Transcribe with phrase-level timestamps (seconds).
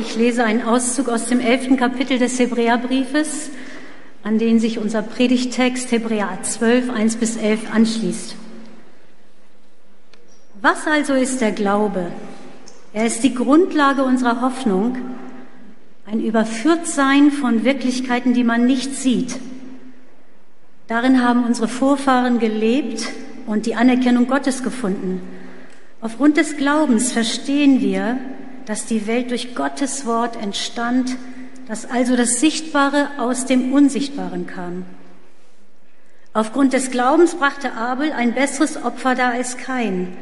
[0.00, 3.50] Ich lese einen Auszug aus dem elften Kapitel des Hebräerbriefes,
[4.22, 8.34] an den sich unser Predigtext Hebräer 12, 1 bis 11 anschließt.
[10.62, 12.06] Was also ist der Glaube?
[12.94, 14.96] Er ist die Grundlage unserer Hoffnung,
[16.06, 19.36] ein Überführtsein von Wirklichkeiten, die man nicht sieht.
[20.88, 23.06] Darin haben unsere Vorfahren gelebt
[23.46, 25.20] und die Anerkennung Gottes gefunden.
[26.00, 28.18] Aufgrund des Glaubens verstehen wir,
[28.66, 31.16] dass die Welt durch Gottes Wort entstand,
[31.68, 34.84] dass also das Sichtbare aus dem Unsichtbaren kam.
[36.32, 40.16] Aufgrund des Glaubens brachte Abel ein besseres Opfer dar als Kain.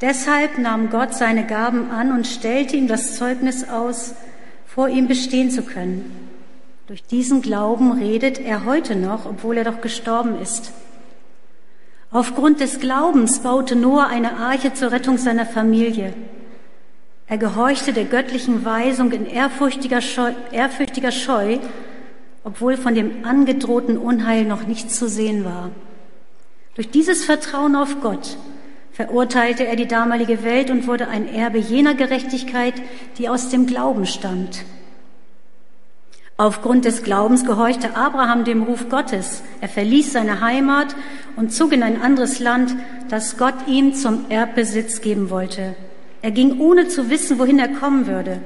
[0.00, 4.14] Deshalb nahm Gott seine Gaben an und stellte ihm das Zeugnis aus,
[4.66, 6.30] vor ihm bestehen zu können.
[6.86, 10.72] Durch diesen Glauben redet er heute noch, obwohl er doch gestorben ist.
[12.10, 16.12] Aufgrund des Glaubens baute Noah eine Arche zur Rettung seiner Familie.
[17.34, 21.58] Er gehorchte der göttlichen Weisung in ehrfürchtiger Scheu, ehrfürchtiger Scheu,
[22.44, 25.72] obwohl von dem angedrohten Unheil noch nichts zu sehen war.
[26.76, 28.36] Durch dieses Vertrauen auf Gott
[28.92, 32.74] verurteilte er die damalige Welt und wurde ein Erbe jener Gerechtigkeit,
[33.18, 34.64] die aus dem Glauben stammt.
[36.36, 39.42] Aufgrund des Glaubens gehorchte Abraham dem Ruf Gottes.
[39.60, 40.94] Er verließ seine Heimat
[41.34, 42.76] und zog in ein anderes Land,
[43.08, 45.74] das Gott ihm zum Erbbesitz geben wollte.
[46.24, 48.40] Er ging ohne zu wissen, wohin er kommen würde.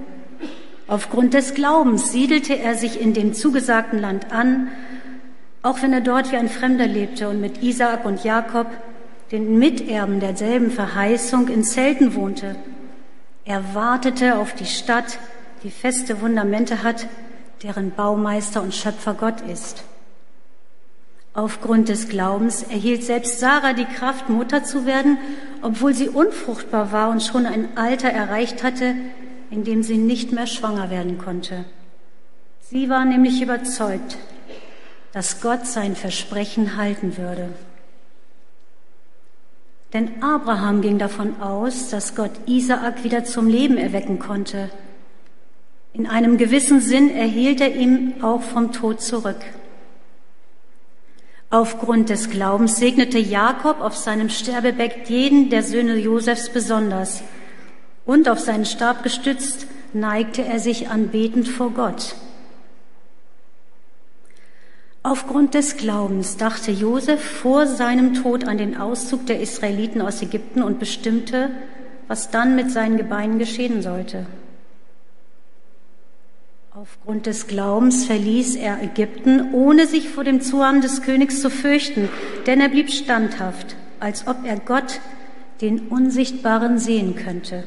[0.88, 4.66] Aufgrund des Glaubens siedelte er sich in dem zugesagten Land an,
[5.62, 8.66] auch wenn er dort wie ein Fremder lebte und mit Isaak und Jakob
[9.30, 12.56] den Miterben derselben Verheißung in Zelten wohnte.
[13.44, 15.20] Er wartete auf die Stadt,
[15.62, 17.06] die feste Fundamente hat,
[17.62, 19.84] deren Baumeister und Schöpfer Gott ist.
[21.38, 25.18] Aufgrund des Glaubens erhielt selbst Sarah die Kraft, Mutter zu werden,
[25.62, 28.96] obwohl sie unfruchtbar war und schon ein Alter erreicht hatte,
[29.48, 31.64] in dem sie nicht mehr schwanger werden konnte.
[32.68, 34.18] Sie war nämlich überzeugt,
[35.12, 37.50] dass Gott sein Versprechen halten würde.
[39.92, 44.70] Denn Abraham ging davon aus, dass Gott Isaak wieder zum Leben erwecken konnte.
[45.92, 49.44] In einem gewissen Sinn erhielt er ihn auch vom Tod zurück.
[51.50, 57.22] Aufgrund des Glaubens segnete Jakob auf seinem Sterbebett jeden der Söhne Josefs besonders.
[58.04, 62.16] Und auf seinen Stab gestützt neigte er sich anbetend vor Gott.
[65.02, 70.62] Aufgrund des Glaubens dachte Josef vor seinem Tod an den Auszug der Israeliten aus Ägypten
[70.62, 71.48] und bestimmte,
[72.08, 74.26] was dann mit seinen Gebeinen geschehen sollte.
[76.90, 82.08] Aufgrund des Glaubens verließ er Ägypten, ohne sich vor dem Zorn des Königs zu fürchten,
[82.46, 85.00] denn er blieb standhaft, als ob er Gott,
[85.60, 87.64] den Unsichtbaren, sehen könnte.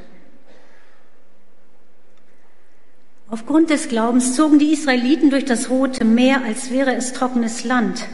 [3.30, 8.08] Aufgrund des Glaubens zogen die Israeliten durch das Rote Meer, als wäre es trockenes Land.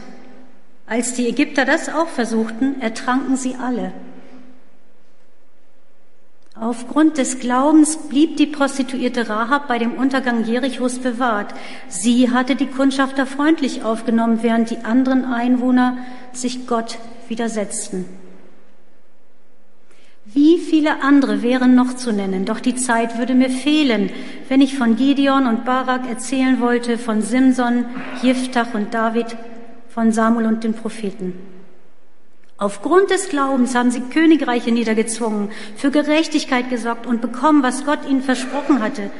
[0.86, 3.92] Als die Ägypter das auch versuchten, ertranken sie alle.
[6.60, 11.54] Aufgrund des Glaubens blieb die Prostituierte Rahab bei dem Untergang Jerichos bewahrt.
[11.88, 15.98] Sie hatte die Kundschafter freundlich aufgenommen, während die anderen Einwohner
[16.32, 16.98] sich Gott
[17.28, 18.06] widersetzten.
[20.24, 24.10] Wie viele andere wären noch zu nennen, doch die Zeit würde mir fehlen,
[24.48, 27.86] wenn ich von Gideon und Barak erzählen wollte, von Simson,
[28.20, 29.36] Jiftach und David,
[29.88, 31.34] von Samuel und den Propheten.
[32.60, 38.20] Aufgrund des Glaubens haben sie Königreiche niedergezwungen, für Gerechtigkeit gesorgt und bekommen, was Gott ihnen
[38.20, 39.12] versprochen hatte.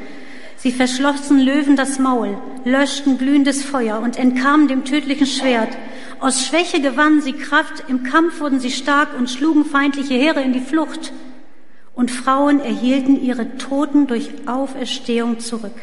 [0.56, 5.68] Sie verschlossen Löwen das Maul, löschten glühendes Feuer und entkamen dem tödlichen Schwert.
[6.18, 10.52] Aus Schwäche gewannen sie Kraft, im Kampf wurden sie stark und schlugen feindliche Heere in
[10.52, 11.12] die Flucht.
[11.94, 15.76] Und Frauen erhielten ihre Toten durch Auferstehung zurück.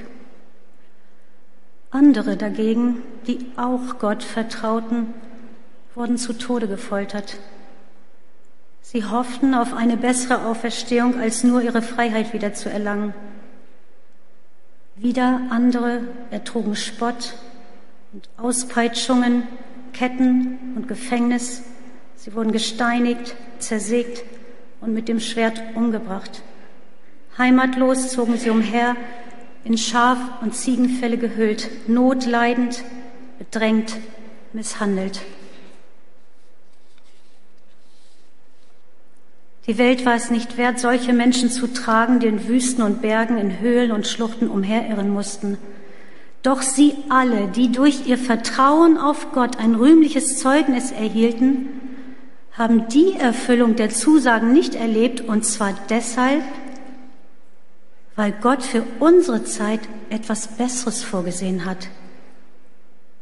[1.90, 5.14] Andere dagegen, die auch Gott vertrauten,
[5.96, 7.38] wurden zu Tode gefoltert.
[8.82, 13.14] Sie hofften auf eine bessere Auferstehung, als nur ihre Freiheit wieder zu erlangen.
[14.96, 16.02] Wieder andere
[16.32, 17.34] ertrugen Spott
[18.14, 19.44] und Auspeitschungen,
[19.94, 21.64] Ketten und Gefängnis.
[22.16, 24.24] Sie wurden gesteinigt, zersägt
[24.82, 26.42] und mit dem Schwert umgebracht.
[27.38, 28.96] Heimatlos zogen sie umher,
[29.64, 32.84] in Schaf- und Ziegenfälle gehüllt, notleidend,
[33.40, 33.98] bedrängt,
[34.54, 35.22] misshandelt.
[39.68, 43.38] Die Welt war es nicht wert, solche Menschen zu tragen, die in Wüsten und Bergen,
[43.38, 45.58] in Höhlen und Schluchten umherirren mussten.
[46.44, 51.68] Doch sie alle, die durch ihr Vertrauen auf Gott ein rühmliches Zeugnis erhielten,
[52.52, 56.44] haben die Erfüllung der Zusagen nicht erlebt, und zwar deshalb,
[58.16, 59.82] weil Gott für unsere Zeit
[60.12, 61.90] etwas Besseres vorgesehen hat.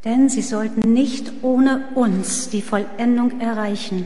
[0.03, 4.05] Denn sie sollten nicht ohne uns die Vollendung erreichen.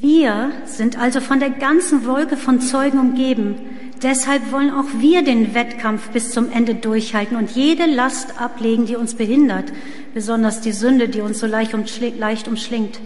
[0.00, 3.56] Wir sind also von der ganzen Wolke von Zeugen umgeben.
[4.02, 8.96] Deshalb wollen auch wir den Wettkampf bis zum Ende durchhalten und jede Last ablegen, die
[8.96, 9.72] uns behindert,
[10.12, 13.00] besonders die Sünde, die uns so leicht umschlingt.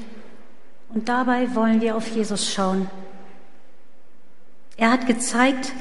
[0.93, 2.91] Und dabei wollen wir auf Jesus schauen.
[4.77, 5.73] Er hat gezeigt,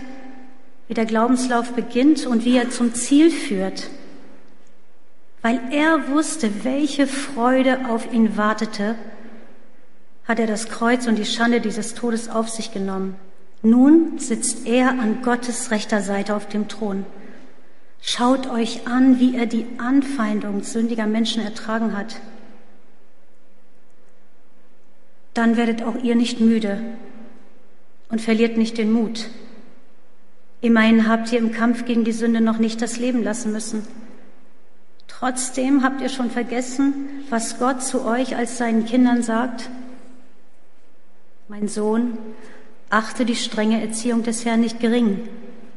[0.88, 3.90] wie der Glaubenslauf beginnt und wie er zum Ziel führt.
[5.42, 8.96] Weil er wusste, welche Freude auf ihn wartete,
[10.28, 13.16] hat er das Kreuz und die Schande dieses Todes auf sich genommen.
[13.62, 17.06] Nun sitzt er an Gottes rechter Seite auf dem Thron.
[18.02, 22.18] Schaut euch an, wie er die Anfeindung sündiger Menschen ertragen hat.
[25.34, 26.80] Dann werdet auch ihr nicht müde
[28.10, 29.30] und verliert nicht den Mut.
[30.62, 33.88] Immerhin habt ihr im Kampf gegen die Sünde noch nicht das Leben lassen müssen.
[35.08, 39.70] Trotzdem habt ihr schon vergessen, was Gott zu euch als seinen Kindern sagt.
[41.50, 42.18] Mein Sohn,
[42.90, 45.30] achte die strenge Erziehung des Herrn nicht gering,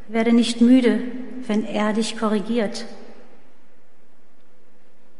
[0.09, 1.01] werde nicht müde,
[1.47, 2.87] wenn er dich korrigiert.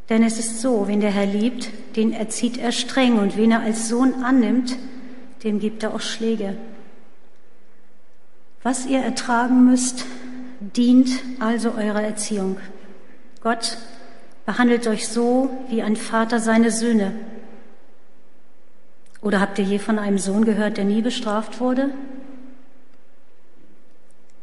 [0.09, 3.61] Denn es ist so, wen der Herr liebt, den erzieht er streng und wen er
[3.61, 4.77] als Sohn annimmt,
[5.45, 6.57] dem gibt er auch Schläge.
[8.65, 10.05] Was ihr ertragen müsst,
[10.59, 12.57] dient also eurer Erziehung.
[13.41, 13.79] Gott
[14.47, 17.13] behandelt euch so wie ein Vater seine Söhne.
[19.23, 21.91] Oder habt ihr je von einem Sohn gehört, der nie bestraft wurde?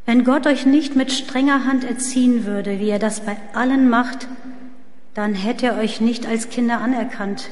[0.05, 4.27] Wenn Gott euch nicht mit strenger Hand erziehen würde, wie er das bei allen macht,
[5.13, 7.49] dann hätte er euch nicht als Kinder anerkannt.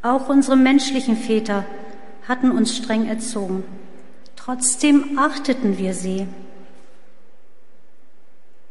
[0.00, 1.64] Auch unsere menschlichen Väter
[2.28, 3.64] hatten uns streng erzogen.
[4.36, 6.26] Trotzdem achteten wir sie.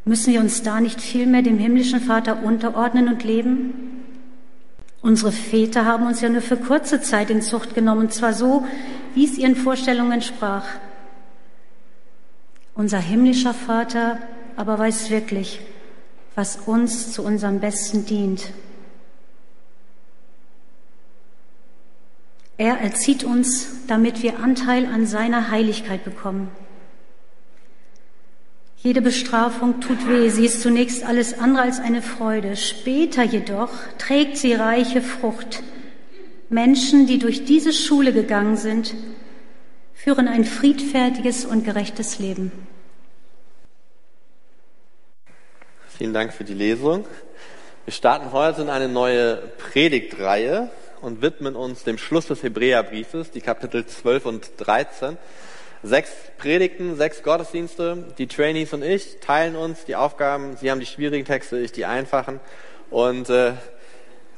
[0.06, 3.97] Müssen wir uns da nicht vielmehr dem himmlischen Vater unterordnen und leben?
[5.08, 8.66] Unsere Väter haben uns ja nur für kurze Zeit in Zucht genommen, und zwar so,
[9.16, 10.66] wie es ihren Vorstellungen entsprach.
[12.76, 14.20] Unser himmlischer Vater
[14.58, 15.62] aber weiß wirklich,
[16.36, 18.52] was uns zu unserem Besten dient.
[22.58, 26.50] Er erzieht uns, damit wir Anteil an seiner Heiligkeit bekommen.
[28.78, 32.56] Jede Bestrafung tut weh, sie ist zunächst alles andere als eine Freude.
[32.56, 35.64] Später jedoch trägt sie reiche Frucht.
[36.50, 38.94] Menschen, die durch diese Schule gegangen sind,
[39.94, 42.52] führen ein friedfertiges und gerechtes Leben.
[45.98, 47.06] Vielen Dank für die Lesung.
[47.86, 50.70] Wir starten heute in eine neue Predigtreihe
[51.02, 55.18] und widmen uns dem Schluss des Hebräerbriefes, die Kapitel 12 und 13.
[55.84, 58.06] Sechs Predigten, sechs Gottesdienste.
[58.18, 60.58] Die Trainees und ich teilen uns die Aufgaben.
[60.58, 62.40] Sie haben die schwierigen Texte, ich die einfachen.
[62.90, 63.54] Und äh,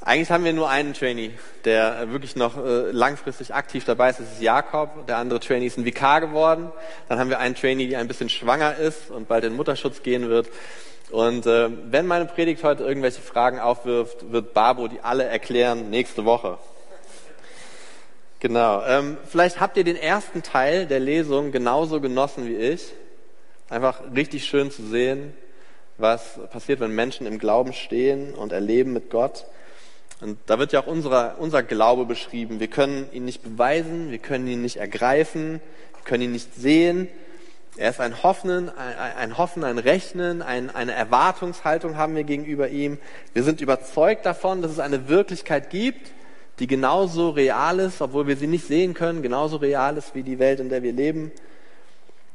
[0.02, 1.32] eigentlich haben wir nur einen Trainee,
[1.64, 4.20] der wirklich noch äh, langfristig aktiv dabei ist.
[4.20, 5.08] Das ist Jakob.
[5.08, 6.72] Der andere Trainee ist ein Vikar geworden.
[7.08, 10.28] Dann haben wir einen Trainee, die ein bisschen schwanger ist und bald in Mutterschutz gehen
[10.28, 10.50] wird.
[11.10, 16.26] Und äh, wenn meine Predigt heute irgendwelche Fragen aufwirft, wird Babo die alle erklären nächste
[16.26, 16.58] Woche.
[18.40, 18.84] Genau.
[18.86, 22.94] Ähm, vielleicht habt ihr den ersten Teil der Lesung genauso genossen wie ich.
[23.70, 25.34] Einfach richtig schön zu sehen,
[25.98, 29.46] was passiert, wenn Menschen im Glauben stehen und erleben mit Gott.
[30.22, 32.60] Und da wird ja auch unser, unser Glaube beschrieben.
[32.60, 35.62] Wir können ihn nicht beweisen, wir können ihn nicht ergreifen,
[35.96, 37.10] wir können ihn nicht sehen,
[37.80, 42.68] er ist ein Hoffen, ein, ein Hoffen, ein Rechnen, ein, eine Erwartungshaltung haben wir gegenüber
[42.68, 42.98] ihm.
[43.34, 46.12] Wir sind überzeugt davon, dass es eine Wirklichkeit gibt,
[46.60, 50.40] die genauso real ist, obwohl wir sie nicht sehen können, genauso real ist wie die
[50.40, 51.32] Welt, in der wir leben.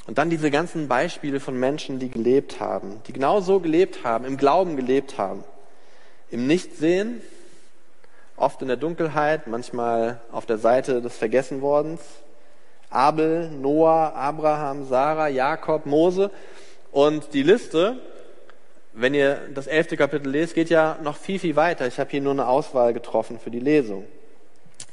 [0.07, 4.37] Und dann diese ganzen Beispiele von Menschen, die gelebt haben, die genauso gelebt haben, im
[4.37, 5.45] Glauben gelebt haben,
[6.31, 7.23] im Nichtsehen,
[8.37, 12.01] oft in der Dunkelheit, manchmal auf der Seite des Vergessenwordens,
[12.91, 16.31] Abel, Noah, Abraham, Sarah, Jakob, Mose.
[16.93, 17.99] Und die Liste,
[18.95, 21.87] wenn ihr das elfte Kapitel lest, geht ja noch viel, viel weiter.
[21.87, 24.05] Ich habe hier nur eine Auswahl getroffen für die Lesung.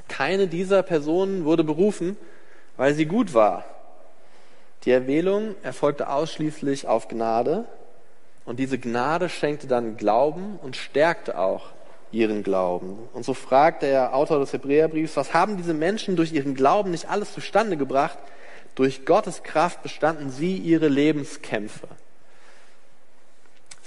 [0.08, 2.18] Keine dieser Personen wurde berufen,
[2.78, 3.64] weil sie gut war.
[4.84, 7.66] Die Erwählung erfolgte ausschließlich auf Gnade
[8.46, 11.68] und diese Gnade schenkte dann Glauben und stärkte auch
[12.12, 12.98] ihren Glauben.
[13.14, 17.08] Und so fragt der Autor des Hebräerbriefs, was haben diese Menschen durch ihren Glauben nicht
[17.08, 18.18] alles zustande gebracht?
[18.74, 21.88] Durch Gottes Kraft bestanden sie ihre Lebenskämpfe.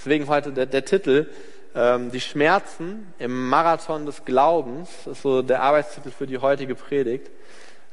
[0.05, 1.25] Deswegen heute der, der Titel,
[1.73, 7.31] ähm, die Schmerzen im Marathon des Glaubens, ist so der Arbeitstitel für die heutige Predigt.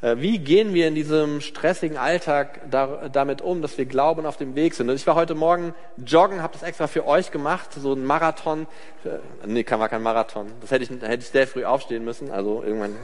[0.03, 4.37] Äh, wie gehen wir in diesem stressigen Alltag da, damit um, dass wir glauben auf
[4.37, 4.91] dem Weg sind?
[4.91, 8.67] Und ich war heute Morgen joggen, habe das extra für euch gemacht, so ein Marathon.
[9.07, 10.53] Äh, nee, kann war kein Marathon.
[10.61, 12.95] Das hätte ich, hätte ich sehr früh aufstehen müssen, also irgendwann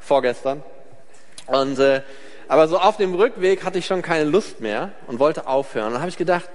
[0.00, 0.62] vorgestern.
[1.46, 2.02] Und äh,
[2.46, 5.86] aber so auf dem Rückweg hatte ich schon keine Lust mehr und wollte aufhören.
[5.86, 6.50] Und dann habe ich gedacht,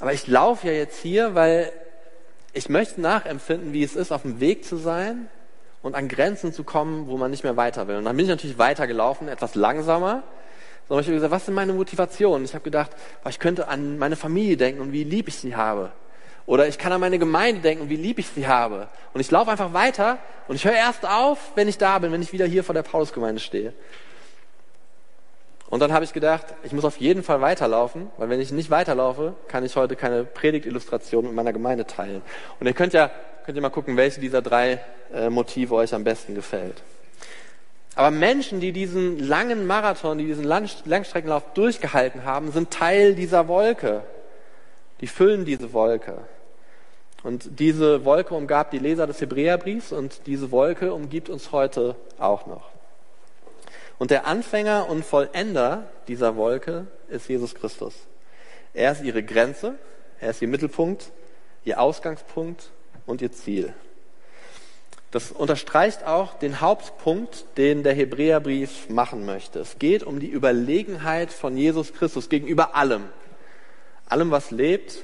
[0.00, 1.72] aber ich laufe ja jetzt hier, weil
[2.52, 5.28] ich möchte nachempfinden, wie es ist, auf dem Weg zu sein
[5.82, 7.96] und an Grenzen zu kommen, wo man nicht mehr weiter will.
[7.96, 10.22] Und dann bin ich natürlich weitergelaufen, etwas langsamer.
[10.88, 12.44] Sondern ich habe gesagt, was sind meine Motivationen?
[12.44, 12.90] Ich habe gedacht,
[13.28, 15.92] ich könnte an meine Familie denken und wie lieb ich sie habe.
[16.46, 18.88] Oder ich kann an meine Gemeinde denken und wie lieb ich sie habe.
[19.12, 22.22] Und ich laufe einfach weiter und ich höre erst auf, wenn ich da bin, wenn
[22.22, 23.72] ich wieder hier vor der Paulusgemeinde stehe.
[25.68, 28.70] Und dann habe ich gedacht, ich muss auf jeden Fall weiterlaufen, weil wenn ich nicht
[28.70, 32.22] weiterlaufe, kann ich heute keine Predigtillustration mit meiner Gemeinde teilen.
[32.60, 33.10] Und ihr könnt ja
[33.46, 34.80] könnt ihr mal gucken, welche dieser drei
[35.14, 36.82] äh, Motive euch am besten gefällt.
[37.94, 44.02] Aber Menschen, die diesen langen Marathon, die diesen Langstreckenlauf durchgehalten haben, sind Teil dieser Wolke.
[45.00, 46.18] Die füllen diese Wolke.
[47.22, 52.46] Und diese Wolke umgab die Leser des Hebräerbriefs und diese Wolke umgibt uns heute auch
[52.46, 52.75] noch.
[53.98, 57.94] Und der Anfänger und Vollender dieser Wolke ist Jesus Christus.
[58.74, 59.74] Er ist ihre Grenze,
[60.20, 61.10] er ist ihr Mittelpunkt,
[61.64, 62.70] ihr Ausgangspunkt
[63.06, 63.72] und ihr Ziel.
[65.12, 69.60] Das unterstreicht auch den Hauptpunkt, den der Hebräerbrief machen möchte.
[69.60, 73.04] Es geht um die Überlegenheit von Jesus Christus gegenüber allem.
[74.08, 75.02] Allem, was lebt,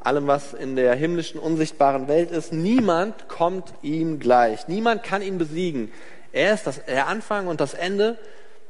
[0.00, 2.52] allem, was in der himmlischen, unsichtbaren Welt ist.
[2.52, 4.66] Niemand kommt ihm gleich.
[4.66, 5.92] Niemand kann ihn besiegen.
[6.32, 8.18] Er ist das, der Anfang und das Ende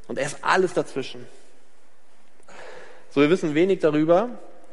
[0.08, 1.26] und er ist alles dazwischen.
[3.10, 4.30] So, wir wissen wenig darüber,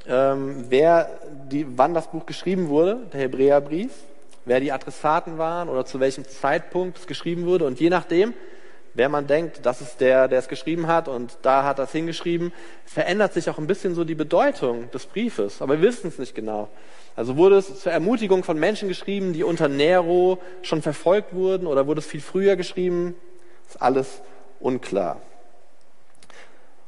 [0.08, 1.10] ähm, wer
[1.52, 3.92] die, wann das Buch geschrieben wurde, der Hebräerbrief,
[4.46, 7.66] wer die Adressaten waren oder zu welchem Zeitpunkt es geschrieben wurde.
[7.66, 8.34] Und je nachdem,
[8.98, 12.52] wer man denkt, das ist der, der es geschrieben hat und da hat das hingeschrieben,
[12.86, 15.62] verändert sich auch ein bisschen so die Bedeutung des Briefes.
[15.62, 16.68] Aber wir wissen es nicht genau.
[17.16, 21.86] Also wurde es zur Ermutigung von Menschen geschrieben, die unter Nero schon verfolgt wurden oder
[21.86, 23.16] wurde es viel früher geschrieben?
[23.68, 24.22] Ist alles
[24.60, 25.22] unklar.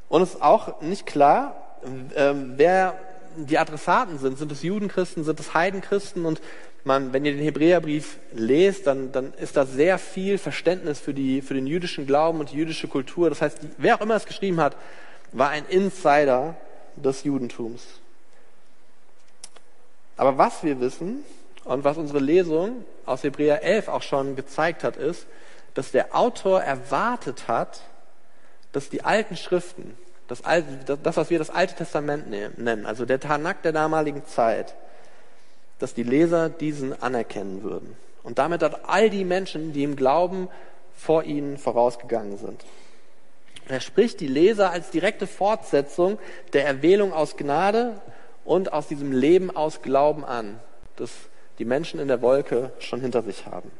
[0.10, 1.78] Und es ist auch nicht klar,
[2.16, 2.96] ähm, wer
[3.36, 4.40] die Adressaten sind.
[4.40, 6.26] Sind es Judenchristen, sind es Heidenchristen?
[6.26, 6.42] Und
[6.84, 11.42] man, wenn ihr den Hebräerbrief lest, dann, dann ist da sehr viel Verständnis für, die,
[11.42, 13.30] für den jüdischen Glauben und die jüdische Kultur.
[13.30, 14.76] Das heißt, wer auch immer es geschrieben hat,
[15.32, 16.56] war ein Insider
[16.96, 17.84] des Judentums.
[20.18, 21.24] Aber was wir wissen
[21.64, 25.26] und was unsere Lesung aus Hebräer 11 auch schon gezeigt hat, ist,
[25.74, 27.82] dass der Autor erwartet hat,
[28.72, 30.42] dass die alten Schriften, das,
[31.04, 34.76] das, was wir das Alte Testament nennen, also der Tanakh der damaligen Zeit,
[35.80, 37.96] dass die Leser diesen anerkennen würden.
[38.24, 40.50] Und damit hat all die Menschen, die im Glauben
[40.94, 42.64] vor ihnen vorausgegangen sind.
[43.68, 46.20] Er spricht die Leser als direkte Fortsetzung
[46.54, 48.02] der Erwählung aus Gnade
[48.44, 50.60] und aus diesem Leben aus Glauben an,
[50.98, 51.12] das
[51.60, 53.72] die Menschen in der Wolke schon hinter sich haben.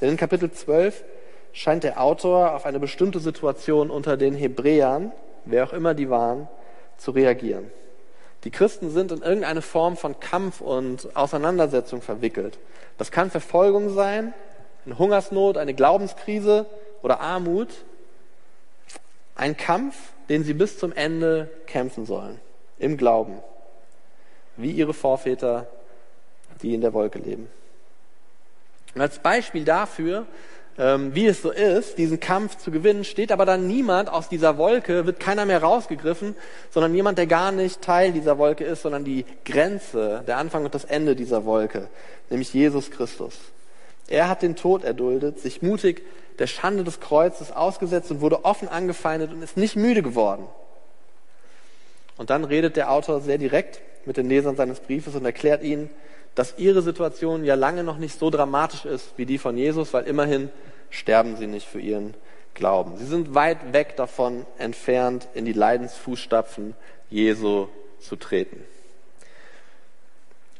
[0.00, 1.04] Denn in Kapitel 12
[1.52, 5.12] scheint der Autor auf eine bestimmte Situation unter den Hebräern
[5.48, 6.48] wer auch immer die waren,
[6.96, 7.70] zu reagieren.
[8.44, 12.58] Die Christen sind in irgendeine Form von Kampf und Auseinandersetzung verwickelt.
[12.96, 14.32] Das kann Verfolgung sein,
[14.86, 16.66] eine Hungersnot, eine Glaubenskrise
[17.02, 17.68] oder Armut.
[19.34, 19.96] Ein Kampf,
[20.28, 22.40] den sie bis zum Ende kämpfen sollen,
[22.78, 23.38] im Glauben,
[24.56, 25.68] wie ihre Vorväter,
[26.62, 27.48] die in der Wolke leben.
[28.94, 30.26] Und als Beispiel dafür
[30.78, 34.58] ähm, wie es so ist, diesen Kampf zu gewinnen, steht aber dann niemand aus dieser
[34.58, 36.36] Wolke, wird keiner mehr rausgegriffen,
[36.70, 40.74] sondern jemand, der gar nicht Teil dieser Wolke ist, sondern die Grenze, der Anfang und
[40.74, 41.88] das Ende dieser Wolke,
[42.30, 43.34] nämlich Jesus Christus.
[44.06, 46.02] Er hat den Tod erduldet, sich mutig
[46.38, 50.46] der Schande des Kreuzes ausgesetzt und wurde offen angefeindet und ist nicht müde geworden.
[52.16, 55.90] Und dann redet der Autor sehr direkt mit den Lesern seines Briefes und erklärt ihnen,
[56.34, 60.04] dass ihre Situation ja lange noch nicht so dramatisch ist wie die von Jesus, weil
[60.04, 60.50] immerhin
[60.90, 62.14] sterben sie nicht für ihren
[62.54, 62.96] Glauben.
[62.96, 66.74] Sie sind weit weg davon entfernt, in die Leidensfußstapfen
[67.10, 67.68] Jesu
[68.00, 68.64] zu treten.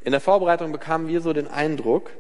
[0.03, 2.11] In der Vorbereitung bekamen wir so den Eindruck,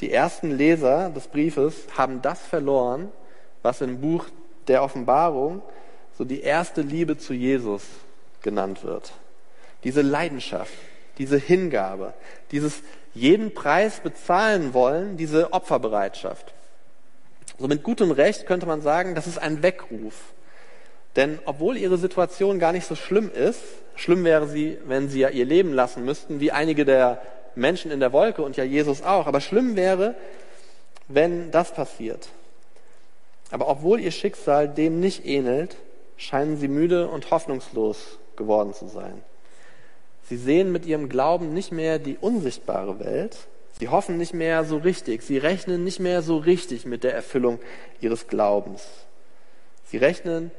[0.00, 3.10] die ersten Leser des Briefes haben das verloren,
[3.62, 4.26] was im Buch
[4.66, 5.62] der Offenbarung
[6.16, 7.82] so die erste Liebe zu Jesus
[8.42, 9.12] genannt wird.
[9.84, 10.72] Diese Leidenschaft,
[11.20, 12.14] diese Hingabe,
[12.50, 16.54] dieses jeden Preis bezahlen wollen, diese Opferbereitschaft.
[17.58, 20.14] So mit gutem Recht könnte man sagen, das ist ein Weckruf.
[21.16, 23.60] Denn obwohl ihre Situation gar nicht so schlimm ist,
[23.96, 27.20] schlimm wäre sie, wenn sie ja ihr Leben lassen müssten, wie einige der
[27.54, 30.14] Menschen in der Wolke und ja Jesus auch, aber schlimm wäre,
[31.08, 32.30] wenn das passiert.
[33.50, 35.76] Aber obwohl ihr Schicksal dem nicht ähnelt,
[36.16, 39.22] scheinen sie müde und hoffnungslos geworden zu sein.
[40.30, 43.36] Sie sehen mit ihrem Glauben nicht mehr die unsichtbare Welt,
[43.80, 47.58] sie hoffen nicht mehr so richtig, sie rechnen nicht mehr so richtig mit der Erfüllung
[48.00, 48.86] ihres Glaubens.
[49.86, 50.52] Sie rechnen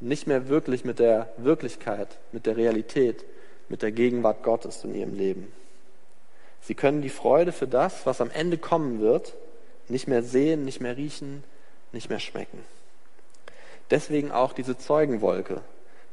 [0.00, 3.24] nicht mehr wirklich mit der Wirklichkeit, mit der Realität,
[3.68, 5.52] mit der Gegenwart Gottes in ihrem Leben.
[6.60, 9.36] Sie können die Freude für das, was am Ende kommen wird,
[9.86, 11.44] nicht mehr sehen, nicht mehr riechen,
[11.92, 12.58] nicht mehr schmecken.
[13.88, 15.62] Deswegen auch diese Zeugenwolke.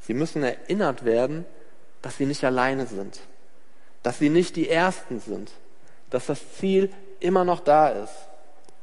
[0.02, 1.46] Sie müssen erinnert werden,
[2.04, 3.22] dass sie nicht alleine sind,
[4.04, 5.50] dass sie nicht die Ersten sind,
[6.12, 8.14] dass das Ziel immer noch da ist,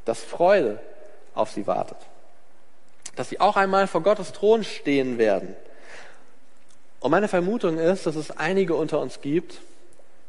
[0.04, 0.80] dass Freude
[1.34, 1.98] auf sie wartet,
[3.14, 5.54] dass sie auch einmal vor Gottes Thron stehen werden.
[6.98, 9.60] Und meine Vermutung ist, dass es einige unter uns gibt,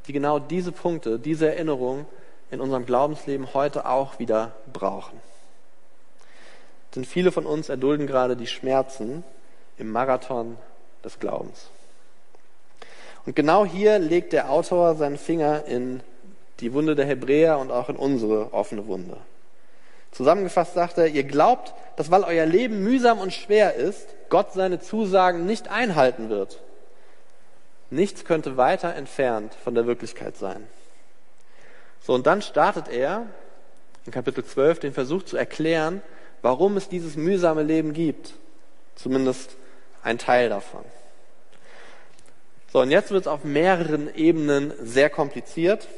[0.07, 2.05] die genau diese Punkte, diese Erinnerung
[2.51, 5.19] in unserem Glaubensleben heute auch wieder brauchen.
[6.93, 9.23] Denn viele von uns erdulden gerade die Schmerzen
[9.77, 10.57] im Marathon
[11.05, 11.69] des Glaubens.
[13.25, 16.01] Und genau hier legt der Autor seinen Finger in
[16.59, 19.17] die Wunde der Hebräer und auch in unsere offene Wunde.
[20.11, 24.79] Zusammengefasst sagt er, ihr glaubt, dass weil euer Leben mühsam und schwer ist, Gott seine
[24.79, 26.61] Zusagen nicht einhalten wird.
[27.89, 30.67] Nichts könnte weiter entfernt von der Wirklichkeit sein.
[32.01, 33.27] So, und dann startet er
[34.05, 36.01] in Kapitel 12 den Versuch zu erklären,
[36.41, 38.33] warum es dieses mühsame Leben gibt.
[38.95, 39.55] Zumindest
[40.03, 40.83] ein Teil davon.
[42.71, 45.89] So, und jetzt wird es auf mehreren Ebenen sehr kompliziert,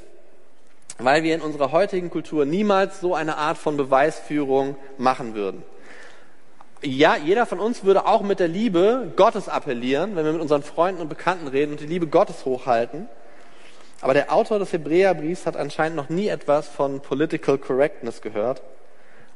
[0.98, 5.62] weil wir in unserer heutigen Kultur niemals so eine Art von Beweisführung machen würden.
[6.82, 10.64] Ja, jeder von uns würde auch mit der Liebe Gottes appellieren, wenn wir mit unseren
[10.64, 13.08] Freunden und Bekannten reden und die Liebe Gottes hochhalten.
[14.02, 18.64] Aber der Autor des Hebräerbriefs hat anscheinend noch nie etwas von Political Correctness gehört.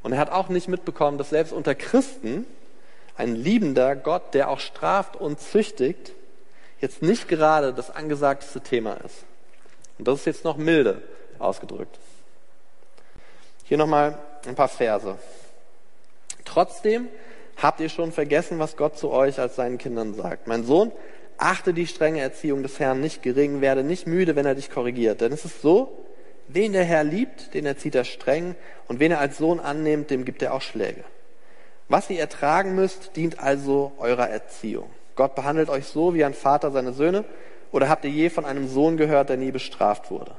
[0.01, 2.47] Und er hat auch nicht mitbekommen, dass selbst unter Christen
[3.15, 6.13] ein liebender Gott, der auch straft und züchtigt,
[6.79, 9.25] jetzt nicht gerade das angesagteste Thema ist.
[9.97, 11.01] Und das ist jetzt noch milde
[11.39, 11.97] ausgedrückt.
[13.63, 15.17] Hier nochmal ein paar Verse.
[16.45, 17.07] Trotzdem
[17.57, 20.47] habt ihr schon vergessen, was Gott zu euch als seinen Kindern sagt.
[20.47, 20.91] Mein Sohn,
[21.37, 25.21] achte die strenge Erziehung des Herrn nicht gering, werde nicht müde, wenn er dich korrigiert.
[25.21, 26.05] Denn es ist so,
[26.47, 28.55] wen der Herr liebt, den erzieht er streng,
[28.87, 31.03] und wen er als Sohn annimmt, dem gibt er auch Schläge.
[31.89, 34.89] Was ihr ertragen müsst, dient also eurer Erziehung.
[35.17, 37.25] Gott behandelt euch so wie ein Vater seine Söhne?
[37.71, 40.31] Oder habt ihr je von einem Sohn gehört, der nie bestraft wurde?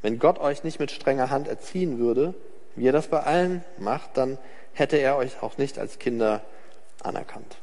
[0.00, 2.32] Wenn Gott euch nicht mit strenger Hand erziehen würde,
[2.76, 4.38] wie er das bei allen macht, dann
[4.72, 6.40] hätte er euch auch nicht als Kinder
[7.02, 7.56] anerkannt.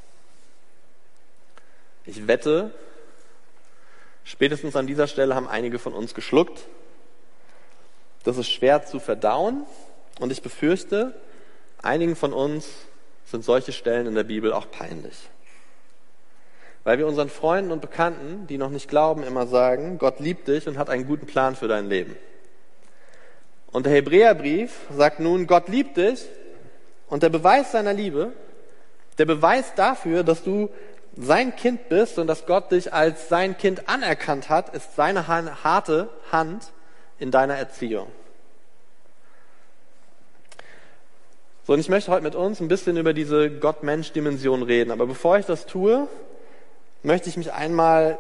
[2.06, 2.72] Ich wette,
[4.24, 6.68] spätestens an dieser Stelle haben einige von uns geschluckt.
[8.24, 9.66] Das ist schwer zu verdauen
[10.20, 11.16] und ich befürchte,
[11.82, 12.68] einigen von uns
[13.26, 15.30] sind solche Stellen in der Bibel auch peinlich.
[16.88, 20.69] Weil wir unseren Freunden und Bekannten, die noch nicht glauben, immer sagen, Gott liebt dich
[20.69, 22.15] und hat einen guten Plan für dein Leben.
[23.73, 26.26] Und der Hebräerbrief sagt nun, Gott liebt dich
[27.10, 28.32] und der Beweis seiner Liebe,
[29.17, 30.69] der Beweis dafür, dass du
[31.17, 36.08] sein Kind bist und dass Gott dich als sein Kind anerkannt hat, ist seine harte
[36.32, 36.71] Hand
[37.19, 38.08] in deiner Erziehung.
[41.65, 44.91] So, und ich möchte heute mit uns ein bisschen über diese Gott-Mensch-Dimension reden.
[44.91, 46.08] Aber bevor ich das tue,
[47.08, 48.20] möchte ich mich einmal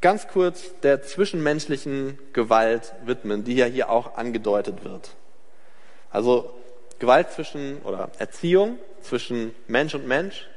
[0.00, 5.10] ganz kurz der zwischenmenschlichen Gewalt widmen, die ja hier auch angedeutet wird.
[6.10, 6.54] Also
[6.98, 10.48] Gewalt zwischen oder Erziehung zwischen Mensch und Mensch.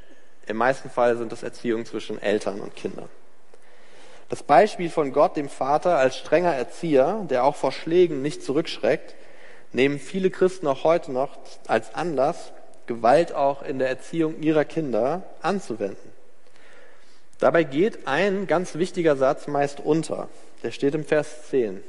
[0.48, 3.10] Im meisten Fall sind das Erziehungen zwischen Eltern und Kindern.
[4.30, 9.15] Das Beispiel von Gott, dem Vater, als strenger Erzieher, der auch vor Schlägen nicht zurückschreckt,
[9.74, 11.38] nehmen viele Christen auch heute noch
[11.68, 12.54] als Anlass,
[12.86, 16.18] Gewalt auch in der Erziehung ihrer Kinder anzuwenden.
[17.39, 20.28] Dabei geht ein ganz wichtiger Satz meist unter.
[20.62, 21.82] Der steht im Vers 10.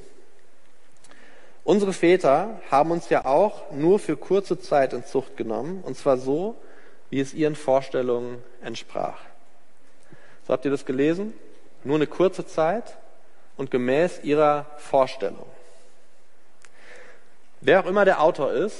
[1.64, 6.16] Unsere Väter haben uns ja auch nur für kurze Zeit in Zucht genommen, und zwar
[6.16, 6.54] so,
[7.10, 9.18] wie es ihren Vorstellungen entsprach.
[10.46, 11.34] So habt ihr das gelesen?
[11.84, 12.96] Nur eine kurze Zeit
[13.56, 15.46] und gemäß ihrer Vorstellung.
[17.60, 18.76] Wer auch immer der Autor ist,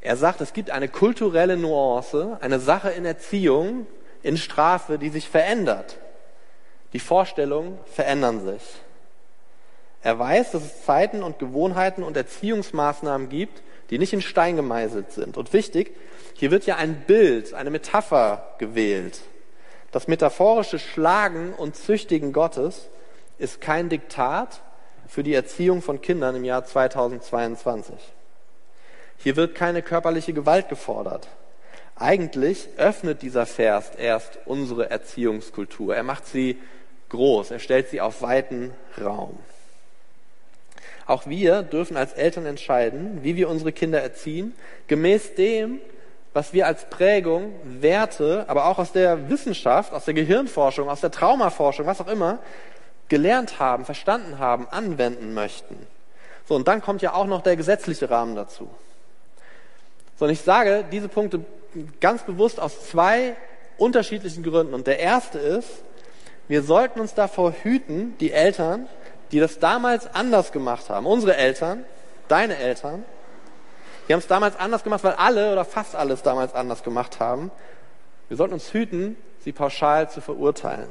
[0.00, 3.86] er sagt, es gibt eine kulturelle Nuance, eine Sache in Erziehung,
[4.22, 5.98] in Strafe, die sich verändert.
[6.92, 8.62] Die Vorstellungen verändern sich.
[10.02, 15.12] Er weiß, dass es Zeiten und Gewohnheiten und Erziehungsmaßnahmen gibt, die nicht in Stein gemeißelt
[15.12, 15.36] sind.
[15.36, 15.96] Und wichtig,
[16.34, 19.20] hier wird ja ein Bild, eine Metapher gewählt.
[19.92, 22.88] Das metaphorische Schlagen und Züchtigen Gottes
[23.38, 24.62] ist kein Diktat
[25.06, 27.94] für die Erziehung von Kindern im Jahr 2022.
[29.18, 31.28] Hier wird keine körperliche Gewalt gefordert.
[31.96, 35.94] Eigentlich öffnet dieser Vers erst unsere Erziehungskultur.
[35.94, 36.58] Er macht sie
[37.10, 39.38] groß, er stellt sie auf weiten Raum.
[41.06, 44.54] Auch wir dürfen als Eltern entscheiden, wie wir unsere Kinder erziehen,
[44.86, 45.80] gemäß dem,
[46.32, 51.10] was wir als Prägung, Werte, aber auch aus der Wissenschaft, aus der Gehirnforschung, aus der
[51.10, 52.38] Traumaforschung, was auch immer,
[53.08, 55.76] gelernt haben, verstanden haben, anwenden möchten.
[56.48, 58.70] So, und dann kommt ja auch noch der gesetzliche Rahmen dazu.
[60.18, 61.44] So, und ich sage diese Punkte
[62.00, 63.36] ganz bewusst aus zwei
[63.78, 64.74] unterschiedlichen Gründen.
[64.74, 65.68] Und der erste ist,
[66.48, 68.88] wir sollten uns davor hüten, die Eltern,
[69.30, 71.84] die das damals anders gemacht haben, unsere Eltern,
[72.28, 73.04] deine Eltern,
[74.08, 77.50] die haben es damals anders gemacht, weil alle oder fast alles damals anders gemacht haben.
[78.28, 80.88] Wir sollten uns hüten, sie pauschal zu verurteilen.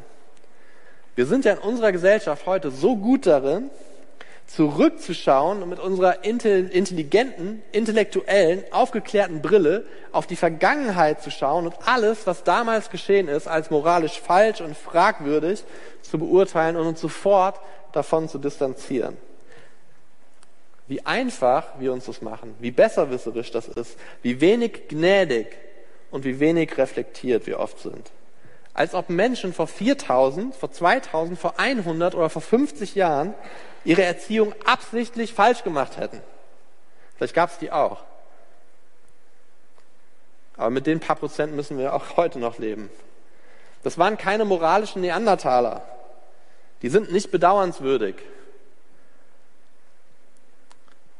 [1.15, 3.69] Wir sind ja in unserer Gesellschaft heute so gut darin,
[4.55, 12.27] zurückzuschauen und mit unserer intelligenten, intellektuellen, aufgeklärten Brille auf die Vergangenheit zu schauen und alles,
[12.27, 15.63] was damals geschehen ist, als moralisch falsch und fragwürdig
[16.01, 17.61] zu beurteilen und uns sofort
[17.93, 19.15] davon zu distanzieren.
[20.87, 25.47] Wie einfach wir uns das machen, wie besserwisserisch das ist, wie wenig gnädig
[26.09, 28.11] und wie wenig reflektiert wir oft sind.
[28.73, 33.33] Als ob Menschen vor 4000, vor 2000, vor 100 oder vor 50 Jahren
[33.83, 36.21] ihre Erziehung absichtlich falsch gemacht hätten.
[37.15, 38.03] Vielleicht gab es die auch.
[40.55, 42.89] Aber mit den paar Prozent müssen wir auch heute noch leben.
[43.83, 45.83] Das waren keine moralischen Neandertaler.
[46.81, 48.15] Die sind nicht bedauernswürdig.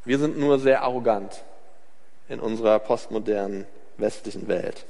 [0.06, 1.44] Wir sind nur sehr arrogant
[2.30, 3.66] in unserer postmodernen
[3.98, 4.86] westlichen Welt.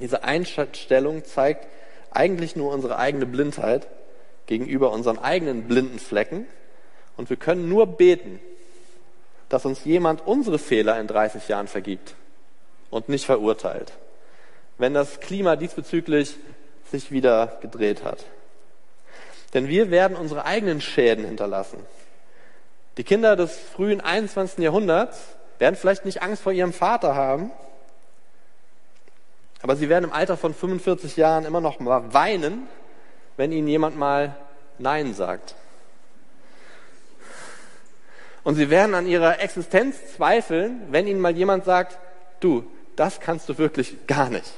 [0.00, 1.66] Diese Einstellung zeigt
[2.10, 3.86] eigentlich nur unsere eigene Blindheit
[4.46, 6.46] gegenüber unseren eigenen blinden Flecken
[7.16, 8.40] und wir können nur beten,
[9.48, 12.14] dass uns jemand unsere Fehler in 30 Jahren vergibt
[12.90, 13.92] und nicht verurteilt,
[14.78, 16.36] wenn das Klima diesbezüglich
[16.90, 18.24] sich wieder gedreht hat.
[19.54, 21.78] Denn wir werden unsere eigenen Schäden hinterlassen.
[22.96, 24.58] Die Kinder des frühen 21.
[24.58, 25.20] Jahrhunderts
[25.58, 27.50] werden vielleicht nicht Angst vor ihrem Vater haben,
[29.62, 32.68] aber sie werden im Alter von 45 Jahren immer noch mal weinen,
[33.36, 34.36] wenn ihnen jemand mal
[34.78, 35.54] Nein sagt.
[38.44, 41.98] Und sie werden an ihrer Existenz zweifeln, wenn ihnen mal jemand sagt,
[42.40, 42.64] du,
[42.96, 44.52] das kannst du wirklich gar nicht.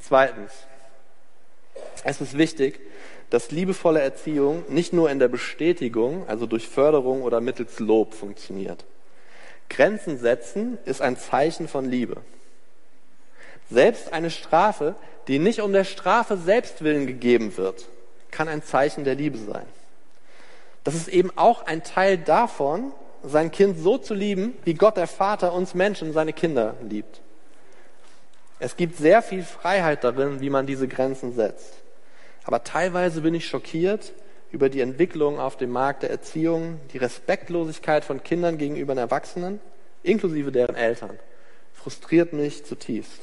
[0.00, 0.52] Zweitens,
[2.04, 2.80] es ist wichtig,
[3.30, 8.84] dass liebevolle Erziehung nicht nur in der Bestätigung, also durch Förderung oder mittels Lob funktioniert.
[9.68, 12.18] Grenzen setzen ist ein Zeichen von Liebe.
[13.70, 14.94] Selbst eine Strafe,
[15.26, 17.86] die nicht um der Strafe selbst willen gegeben wird,
[18.30, 19.66] kann ein Zeichen der Liebe sein.
[20.84, 25.06] Das ist eben auch ein Teil davon, sein Kind so zu lieben, wie Gott der
[25.06, 27.22] Vater uns Menschen seine Kinder liebt.
[28.58, 31.74] Es gibt sehr viel Freiheit darin, wie man diese Grenzen setzt.
[32.44, 34.12] Aber teilweise bin ich schockiert
[34.54, 39.58] über die Entwicklung auf dem Markt der Erziehung, die Respektlosigkeit von Kindern gegenüber Erwachsenen,
[40.04, 41.18] inklusive deren Eltern,
[41.72, 43.20] frustriert mich zutiefst.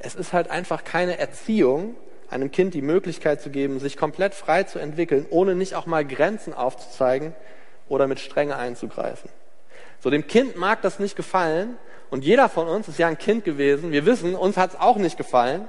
[0.00, 1.94] Es ist halt einfach keine Erziehung,
[2.30, 6.04] einem Kind die Möglichkeit zu geben, sich komplett frei zu entwickeln, ohne nicht auch mal
[6.04, 7.32] Grenzen aufzuzeigen
[7.88, 9.30] oder mit Strenge einzugreifen.
[10.00, 11.76] So dem Kind mag das nicht gefallen
[12.10, 13.92] und jeder von uns ist ja ein Kind gewesen.
[13.92, 15.68] Wir wissen, uns hat es auch nicht gefallen.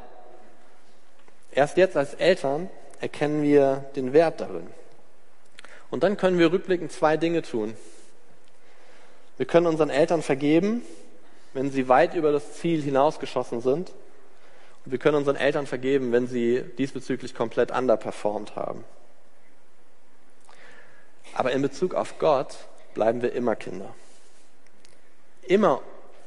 [1.51, 2.67] Erst jetzt als Eltern
[3.01, 4.67] erkennen wir den Wert darin.
[5.89, 7.73] Und dann können wir rückblickend zwei Dinge tun.
[9.37, 10.83] Wir können unseren Eltern vergeben,
[11.53, 13.91] wenn sie weit über das Ziel hinausgeschossen sind.
[14.85, 18.83] Und wir können unseren Eltern vergeben, wenn sie diesbezüglich komplett underperformed haben.
[21.33, 22.55] Aber in Bezug auf Gott
[22.93, 23.93] bleiben wir immer Kinder.
[25.43, 25.81] Immer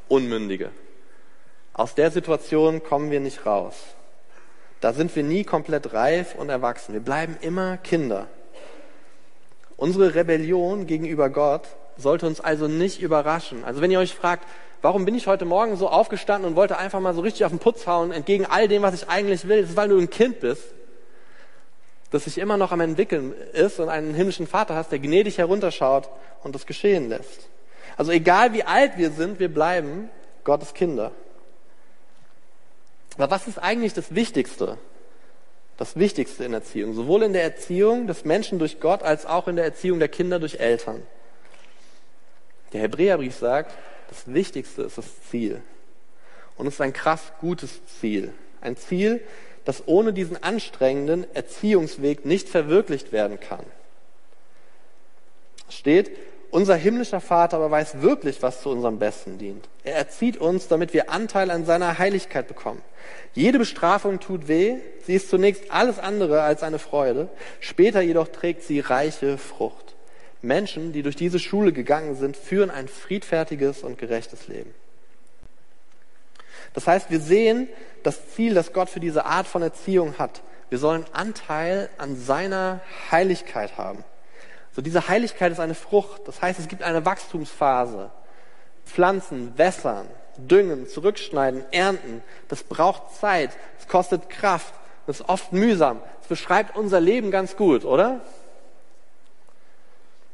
[0.08, 0.70] Unmündige.
[1.74, 3.74] Aus der Situation kommen wir nicht raus.
[4.82, 6.92] Da sind wir nie komplett reif und erwachsen.
[6.92, 8.26] Wir bleiben immer Kinder.
[9.76, 13.62] Unsere Rebellion gegenüber Gott sollte uns also nicht überraschen.
[13.62, 14.44] Also wenn ihr euch fragt,
[14.82, 17.60] warum bin ich heute Morgen so aufgestanden und wollte einfach mal so richtig auf den
[17.60, 20.40] Putz hauen, entgegen all dem, was ich eigentlich will, das ist, weil du ein Kind
[20.40, 20.74] bist,
[22.10, 26.08] das sich immer noch am entwickeln ist und einen himmlischen Vater hast, der gnädig herunterschaut
[26.42, 27.48] und das geschehen lässt.
[27.96, 30.10] Also egal wie alt wir sind, wir bleiben
[30.42, 31.12] Gottes Kinder.
[33.16, 34.78] Aber was ist eigentlich das Wichtigste?
[35.76, 39.56] Das Wichtigste in Erziehung, sowohl in der Erziehung des Menschen durch Gott als auch in
[39.56, 41.02] der Erziehung der Kinder durch Eltern.
[42.72, 43.74] Der Hebräerbrief sagt,
[44.08, 45.62] das Wichtigste ist das Ziel.
[46.56, 48.32] Und es ist ein krass gutes Ziel.
[48.60, 49.22] Ein Ziel,
[49.64, 53.64] das ohne diesen anstrengenden Erziehungsweg nicht verwirklicht werden kann.
[55.68, 56.10] Es steht,
[56.52, 59.70] Unser himmlischer Vater aber weiß wirklich, was zu unserem Besten dient.
[59.84, 62.82] Er erzieht uns, damit wir Anteil an seiner Heiligkeit bekommen.
[63.32, 68.64] Jede Bestrafung tut weh, sie ist zunächst alles andere als eine Freude, später jedoch trägt
[68.64, 69.94] sie reiche Frucht.
[70.42, 74.74] Menschen, die durch diese Schule gegangen sind, führen ein friedfertiges und gerechtes Leben.
[76.74, 77.66] Das heißt, wir sehen
[78.02, 80.42] das Ziel, das Gott für diese Art von Erziehung hat.
[80.68, 84.04] Wir sollen Anteil an seiner Heiligkeit haben.
[84.74, 86.22] So diese Heiligkeit ist eine Frucht.
[86.26, 88.10] Das heißt, es gibt eine Wachstumsphase.
[88.84, 92.22] Pflanzen, wässern, düngen, zurückschneiden, ernten.
[92.48, 93.50] Das braucht Zeit.
[93.78, 94.74] Es kostet Kraft.
[95.06, 96.00] Das ist oft mühsam.
[96.22, 98.20] Es beschreibt unser Leben ganz gut, oder?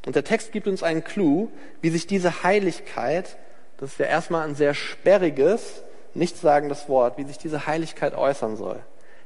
[0.05, 1.49] Und der Text gibt uns einen Clou,
[1.81, 3.37] wie sich diese Heiligkeit,
[3.77, 8.79] das ist ja erstmal ein sehr sperriges, nichtssagendes Wort, wie sich diese Heiligkeit äußern soll.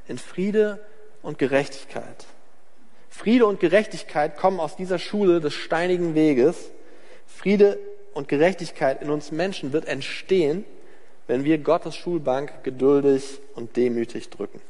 [0.06, 0.80] In Friede
[1.22, 2.26] und Gerechtigkeit.
[3.16, 6.72] Friede und Gerechtigkeit kommen aus dieser Schule des steinigen Weges.
[7.28, 7.78] Friede
[8.12, 10.64] und Gerechtigkeit in uns Menschen wird entstehen,
[11.28, 14.60] wenn wir Gottes Schulbank geduldig und demütig drücken.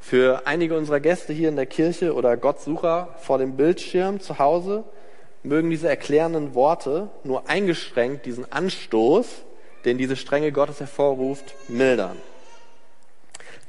[0.00, 4.84] Für einige unserer Gäste hier in der Kirche oder Gottsucher vor dem Bildschirm zu Hause
[5.42, 9.26] mögen diese erklärenden Worte nur eingeschränkt diesen Anstoß,
[9.84, 12.16] den diese Strenge Gottes hervorruft, mildern.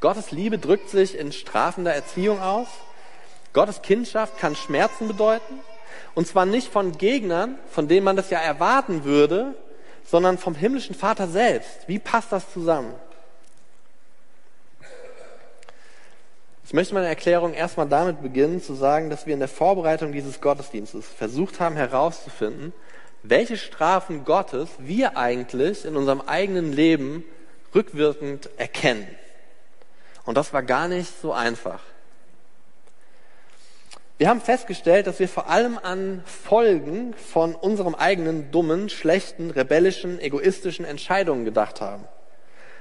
[0.04, 2.68] Gottes Liebe drückt sich in strafender Erziehung aus.
[3.54, 5.62] Gottes Kindschaft kann Schmerzen bedeuten.
[6.14, 9.56] Und zwar nicht von Gegnern, von denen man das ja erwarten würde,
[10.06, 11.88] sondern vom himmlischen Vater selbst.
[11.88, 12.94] Wie passt das zusammen?
[16.66, 20.42] Ich möchte meine Erklärung erstmal damit beginnen, zu sagen, dass wir in der Vorbereitung dieses
[20.42, 22.74] Gottesdienstes versucht haben herauszufinden,
[23.22, 27.24] welche Strafen Gottes wir eigentlich in unserem eigenen Leben
[27.74, 29.08] rückwirkend erkennen.
[30.26, 31.80] Und das war gar nicht so einfach.
[34.18, 40.20] Wir haben festgestellt, dass wir vor allem an Folgen von unserem eigenen dummen, schlechten, rebellischen,
[40.20, 42.06] egoistischen Entscheidungen gedacht haben.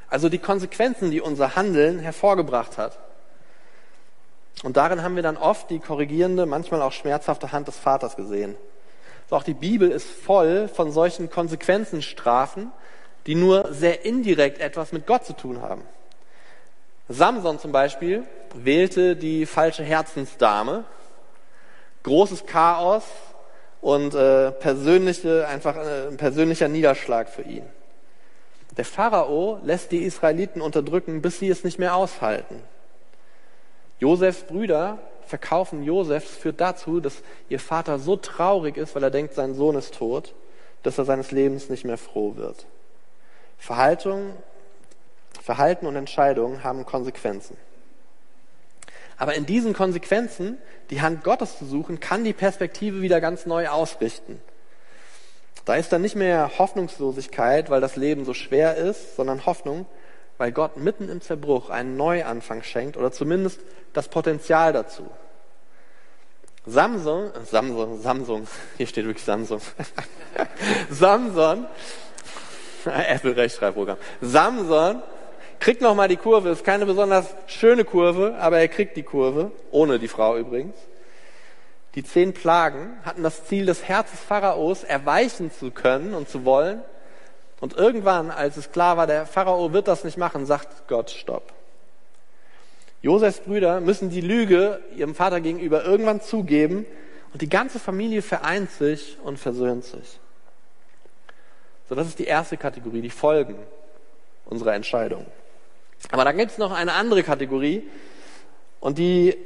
[0.08, 2.98] Also die Konsequenzen, die unser Handeln hervorgebracht hat.
[4.62, 8.54] Und darin haben wir dann oft die korrigierende, manchmal auch schmerzhafte Hand des Vaters gesehen.
[9.28, 12.70] So auch die Bibel ist voll von solchen Konsequenzenstrafen,
[13.26, 15.82] die nur sehr indirekt etwas mit Gott zu tun haben.
[17.12, 20.84] Samson zum Beispiel wählte die falsche Herzensdame.
[22.02, 23.04] Großes Chaos
[23.80, 27.64] und äh, persönliche, einfach äh, ein persönlicher Niederschlag für ihn.
[28.76, 32.62] Der Pharao lässt die Israeliten unterdrücken, bis sie es nicht mehr aushalten.
[33.98, 39.34] Josefs Brüder verkaufen Josef, führt dazu, dass ihr Vater so traurig ist, weil er denkt,
[39.34, 40.34] sein Sohn ist tot,
[40.82, 42.66] dass er seines Lebens nicht mehr froh wird.
[43.58, 44.32] Verhaltung
[45.40, 47.56] Verhalten und Entscheidungen haben Konsequenzen.
[49.16, 50.58] Aber in diesen Konsequenzen
[50.90, 54.40] die Hand Gottes zu suchen, kann die Perspektive wieder ganz neu ausrichten.
[55.64, 59.86] Da ist dann nicht mehr Hoffnungslosigkeit, weil das Leben so schwer ist, sondern Hoffnung,
[60.38, 63.60] weil Gott mitten im Zerbruch einen Neuanfang schenkt oder zumindest
[63.92, 65.08] das Potenzial dazu.
[66.66, 69.60] Samsung, Samsung, Samsung, hier steht wirklich Samsung.
[70.90, 71.66] Samson,
[72.84, 73.98] Apple Rechtschreibprogramm.
[74.20, 75.02] Samson
[75.62, 76.50] kriegt nochmal die Kurve.
[76.50, 80.74] Ist keine besonders schöne Kurve, aber er kriegt die Kurve, ohne die Frau übrigens.
[81.94, 86.44] Die zehn Plagen hatten das Ziel, das Herz des Pharaos erweichen zu können und zu
[86.44, 86.82] wollen.
[87.60, 91.52] Und irgendwann, als es klar war, der Pharao wird das nicht machen, sagt Gott, stopp.
[93.00, 96.86] Josefs Brüder müssen die Lüge ihrem Vater gegenüber irgendwann zugeben
[97.32, 100.18] und die ganze Familie vereint sich und versöhnt sich.
[101.88, 103.54] So, das ist die erste Kategorie, die Folgen
[104.44, 105.26] unserer Entscheidung.
[106.10, 107.88] Aber dann gibt es noch eine andere Kategorie
[108.80, 109.36] und die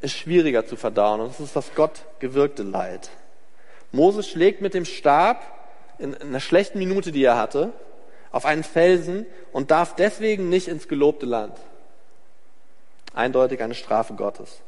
[0.00, 3.10] ist schwieriger zu verdauen und das ist das Gott gewirkte Leid.
[3.92, 5.42] Moses schlägt mit dem Stab
[5.98, 7.72] in einer schlechten Minute, die er hatte,
[8.30, 11.56] auf einen Felsen und darf deswegen nicht ins gelobte Land.
[13.14, 14.60] Eindeutig eine Strafe Gottes.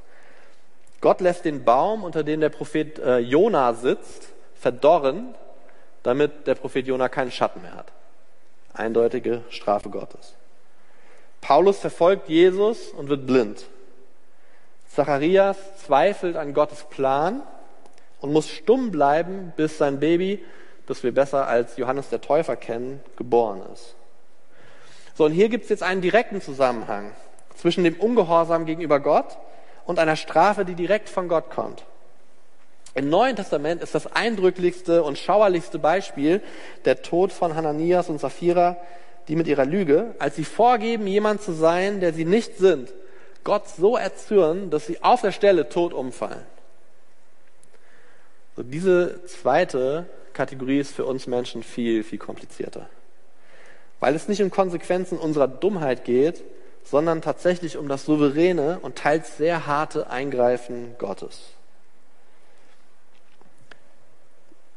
[1.01, 5.35] Gott lässt den Baum, unter dem der Prophet äh, Jona sitzt, verdorren,
[6.03, 7.93] damit der Prophet Jona keinen Schatten mehr hat.
[8.73, 10.35] Eindeutige Strafe Gottes.
[11.41, 13.67] Paulus verfolgt Jesus und wird blind.
[14.89, 17.43] Zacharias zweifelt an Gottes Plan
[18.21, 20.45] und muss stumm bleiben, bis sein Baby,
[20.87, 23.95] das wir besser als Johannes der Täufer kennen, geboren ist.
[25.15, 27.13] So, und hier gibt es jetzt einen direkten Zusammenhang
[27.55, 29.39] zwischen dem Ungehorsam gegenüber Gott
[29.85, 31.85] und einer Strafe, die direkt von Gott kommt.
[32.95, 36.43] Im Neuen Testament ist das eindrücklichste und schauerlichste Beispiel
[36.85, 38.77] der Tod von Hananias und Sapphira
[39.31, 42.93] die mit ihrer Lüge, als sie vorgeben, jemand zu sein, der sie nicht sind,
[43.45, 46.45] Gott so erzürnen, dass sie auf der Stelle tot umfallen.
[48.57, 52.91] So, diese zweite Kategorie ist für uns Menschen viel, viel komplizierter.
[54.01, 56.43] Weil es nicht um Konsequenzen unserer Dummheit geht,
[56.83, 61.53] sondern tatsächlich um das souveräne und teils sehr harte Eingreifen Gottes.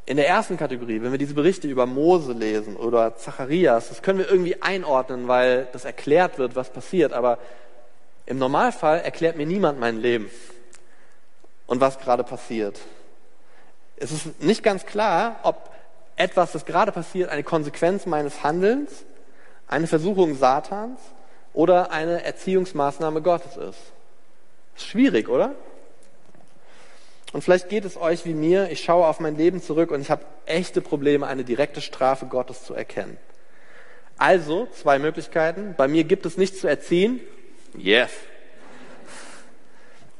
[0.05, 4.19] In der ersten Kategorie, wenn wir diese Berichte über Mose lesen oder Zacharias, das können
[4.19, 7.13] wir irgendwie einordnen, weil das erklärt wird, was passiert.
[7.13, 7.37] Aber
[8.25, 10.29] im Normalfall erklärt mir niemand mein Leben
[11.67, 12.79] und was gerade passiert.
[13.95, 15.71] Es ist nicht ganz klar, ob
[16.17, 19.05] etwas, das gerade passiert, eine Konsequenz meines Handelns,
[19.67, 20.99] eine Versuchung Satans
[21.53, 23.79] oder eine Erziehungsmaßnahme Gottes ist.
[24.75, 25.55] schwierig, oder?
[27.34, 30.12] Und vielleicht geht es euch wie mir, ich schaue auf mein Leben zurück und ich
[30.12, 33.17] habe echte Probleme, eine direkte Strafe Gottes zu erkennen.
[34.17, 35.74] Also, zwei Möglichkeiten.
[35.76, 37.19] Bei mir gibt es nichts zu erziehen.
[37.76, 38.12] Yes.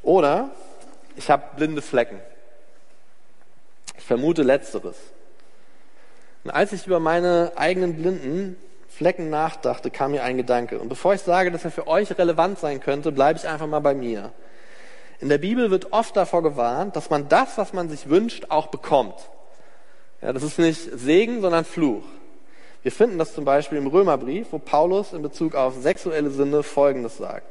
[0.02, 0.49] Oder
[1.15, 2.19] ich habe blinde Flecken.
[3.95, 4.97] Ich vermute letzteres.
[6.43, 8.58] Und als ich über meine eigenen blinden
[8.89, 10.80] Flecken nachdachte, kam mir ein Gedanke.
[10.80, 13.80] Und bevor ich sage, dass er für euch relevant sein könnte, bleibe ich einfach mal
[13.80, 14.32] bei mir.
[15.23, 18.67] In der Bibel wird oft davor gewarnt, dass man das, was man sich wünscht, auch
[18.67, 19.15] bekommt.
[20.21, 22.03] Ja, das ist nicht Segen, sondern Fluch.
[22.81, 27.15] Wir finden das zum Beispiel im Römerbrief, wo Paulus in Bezug auf sexuelle Sünde Folgendes
[27.15, 27.47] sagt.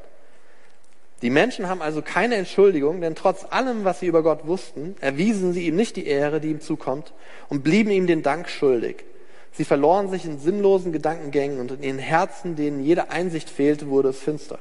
[1.22, 5.54] Die Menschen haben also keine Entschuldigung, denn trotz allem, was sie über Gott wussten, erwiesen
[5.54, 7.14] sie ihm nicht die Ehre, die ihm zukommt,
[7.48, 9.02] und blieben ihm den Dank schuldig.
[9.52, 14.10] Sie verloren sich in sinnlosen Gedankengängen und in ihren Herzen, denen jede Einsicht fehlte, wurde
[14.10, 14.58] es finster.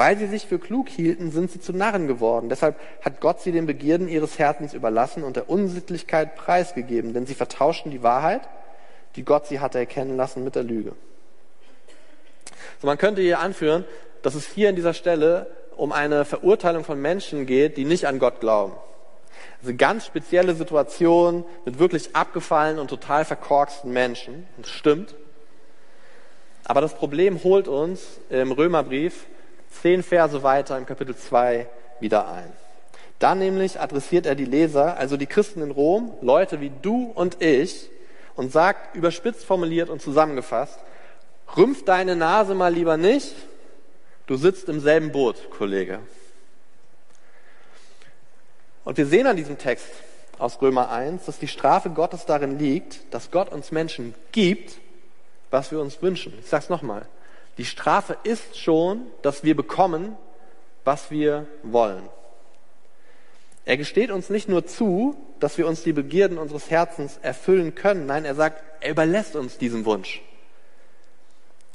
[0.00, 2.48] Weil sie sich für klug hielten, sind sie zu Narren geworden.
[2.48, 7.34] Deshalb hat Gott sie den Begierden ihres Herzens überlassen und der Unsittlichkeit preisgegeben, denn sie
[7.34, 8.40] vertauschten die Wahrheit,
[9.16, 10.94] die Gott sie hatte erkennen lassen, mit der Lüge.
[12.80, 13.84] So, man könnte hier anführen,
[14.22, 18.18] dass es hier an dieser Stelle um eine Verurteilung von Menschen geht, die nicht an
[18.18, 18.72] Gott glauben.
[19.60, 24.46] Also ganz spezielle Situation mit wirklich abgefallenen und total verkorksten Menschen.
[24.56, 25.14] Das stimmt.
[26.64, 29.26] Aber das Problem holt uns im Römerbrief
[29.70, 31.66] zehn Verse weiter im Kapitel 2
[32.00, 32.52] wieder ein.
[33.18, 37.42] Da nämlich adressiert er die Leser, also die Christen in Rom, Leute wie du und
[37.42, 37.90] ich,
[38.34, 40.78] und sagt, überspitzt formuliert und zusammengefasst,
[41.56, 43.34] rümpf deine Nase mal lieber nicht,
[44.26, 45.98] du sitzt im selben Boot, Kollege.
[48.84, 49.88] Und wir sehen an diesem Text
[50.38, 54.78] aus Römer 1, dass die Strafe Gottes darin liegt, dass Gott uns Menschen gibt,
[55.50, 56.32] was wir uns wünschen.
[56.40, 57.06] Ich sage es nochmal.
[57.58, 60.16] Die Strafe ist schon, dass wir bekommen,
[60.84, 62.08] was wir wollen.
[63.64, 68.06] Er gesteht uns nicht nur zu, dass wir uns die Begierden unseres Herzens erfüllen können.
[68.06, 70.22] Nein, er sagt, er überlässt uns diesen Wunsch.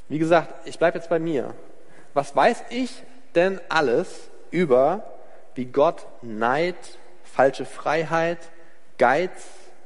[0.09, 1.53] Wie gesagt, ich bleibe jetzt bei mir.
[2.13, 5.03] Was weiß ich denn alles über,
[5.55, 6.75] wie Gott Neid,
[7.23, 8.39] falsche Freiheit,
[8.97, 9.31] Geiz,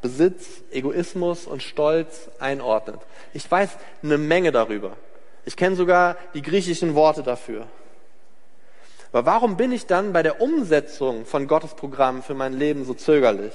[0.01, 2.99] Besitz, Egoismus und Stolz einordnet?
[3.33, 3.69] Ich weiß
[4.03, 4.95] eine Menge darüber.
[5.45, 7.67] Ich kenne sogar die griechischen Worte dafür.
[9.11, 12.93] Aber warum bin ich dann bei der Umsetzung von Gottes Programm für mein Leben so
[12.93, 13.53] zögerlich?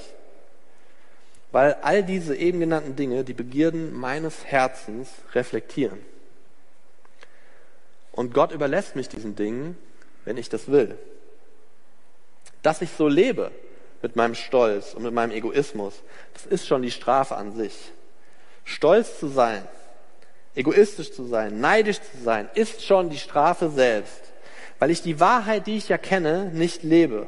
[1.51, 5.99] Weil all diese eben genannten Dinge die Begierden meines Herzens reflektieren.
[8.11, 9.77] Und Gott überlässt mich diesen Dingen,
[10.25, 10.97] wenn ich das will.
[12.61, 13.51] Dass ich so lebe
[14.01, 15.93] mit meinem Stolz und mit meinem Egoismus,
[16.33, 17.91] das ist schon die Strafe an sich.
[18.65, 19.65] Stolz zu sein,
[20.55, 24.21] egoistisch zu sein, neidisch zu sein, ist schon die Strafe selbst,
[24.79, 27.27] weil ich die Wahrheit, die ich ja kenne, nicht lebe.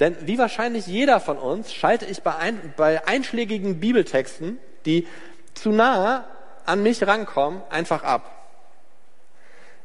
[0.00, 5.06] Denn wie wahrscheinlich jeder von uns schalte ich bei, ein, bei einschlägigen Bibeltexten, die
[5.54, 6.24] zu nahe
[6.66, 8.34] an mich rankommen, einfach ab.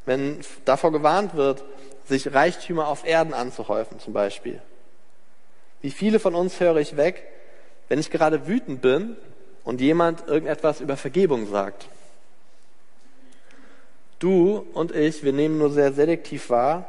[0.05, 1.63] Wenn davor gewarnt wird,
[2.05, 4.61] sich Reichtümer auf Erden anzuhäufen zum Beispiel.
[5.81, 7.25] Wie viele von uns höre ich weg,
[7.87, 9.15] wenn ich gerade wütend bin
[9.63, 11.87] und jemand irgendetwas über Vergebung sagt.
[14.23, 16.85] Du und ich, wir nehmen nur sehr selektiv wahr,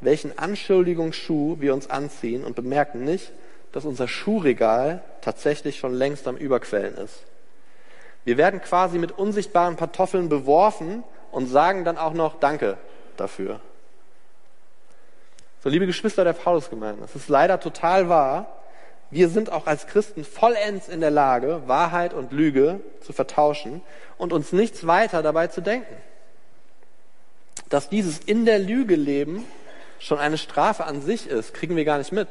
[0.00, 3.30] welchen Anschuldigungsschuh wir uns anziehen und bemerken nicht,
[3.72, 7.24] dass unser Schuhregal tatsächlich schon längst am Überquellen ist.
[8.24, 12.78] Wir werden quasi mit unsichtbaren Kartoffeln beworfen und sagen dann auch noch Danke
[13.18, 13.60] dafür.
[15.62, 18.46] So, liebe Geschwister der Paulusgemeinde, es ist leider total wahr.
[19.10, 23.82] Wir sind auch als Christen vollends in der Lage, Wahrheit und Lüge zu vertauschen
[24.16, 25.94] und uns nichts weiter dabei zu denken
[27.68, 29.44] dass dieses in der Lüge leben
[29.98, 32.28] schon eine Strafe an sich ist, kriegen wir gar nicht mit.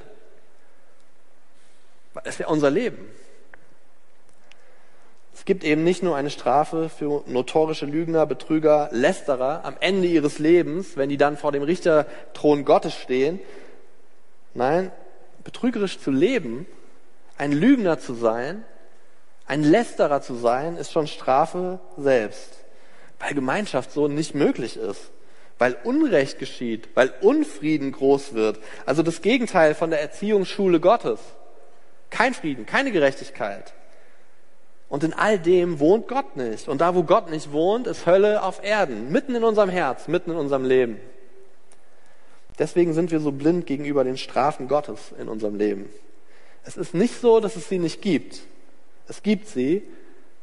[2.23, 3.09] Es wäre unser Leben.
[5.33, 10.39] Es gibt eben nicht nur eine Strafe für notorische Lügner, Betrüger, Lästerer am Ende ihres
[10.39, 13.39] Lebens, wenn die dann vor dem Richterthron Gottes stehen.
[14.53, 14.91] Nein,
[15.43, 16.65] betrügerisch zu leben,
[17.37, 18.65] Ein Lügner zu sein,
[19.45, 22.49] ein Lästerer zu sein, ist schon Strafe selbst,
[23.19, 25.11] weil Gemeinschaft so nicht möglich ist,
[25.59, 28.59] weil Unrecht geschieht, weil Unfrieden groß wird.
[28.85, 31.19] Also das Gegenteil von der Erziehungsschule Gottes.
[32.09, 33.73] Kein Frieden, keine Gerechtigkeit.
[34.89, 36.67] Und in all dem wohnt Gott nicht.
[36.69, 40.31] Und da, wo Gott nicht wohnt, ist Hölle auf Erden, mitten in unserem Herz, mitten
[40.31, 40.99] in unserem Leben.
[42.59, 45.89] Deswegen sind wir so blind gegenüber den Strafen Gottes in unserem Leben.
[46.63, 48.41] Es ist nicht so, dass es sie nicht gibt.
[49.07, 49.83] Es gibt sie,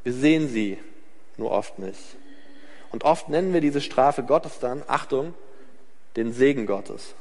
[0.04, 0.78] wir sehen sie
[1.36, 1.98] nur oft nicht.
[2.94, 5.34] Und oft nennen wir diese Strafe Gottes dann, Achtung,
[6.14, 7.16] den Segen Gottes.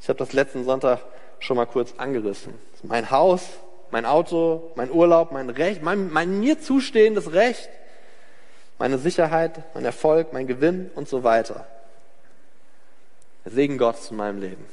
[0.00, 0.98] Ich habe das letzten Sonntag
[1.38, 2.52] schon mal kurz angerissen.
[2.82, 3.48] Mein Haus,
[3.92, 7.70] mein Auto, mein Urlaub, mein Recht, mein, mein mir zustehendes Recht,
[8.80, 11.68] meine Sicherheit, mein Erfolg, mein Gewinn und so weiter.
[13.44, 14.66] Der Segen Gottes in meinem Leben.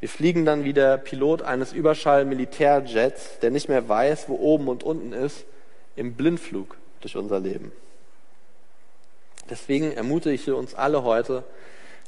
[0.00, 4.82] Wir fliegen dann wie der Pilot eines Überschall-Militärjets, der nicht mehr weiß, wo oben und
[4.82, 5.44] unten ist,
[5.94, 7.70] im Blindflug durch unser Leben.
[9.50, 11.44] Deswegen ermutige ich uns alle heute,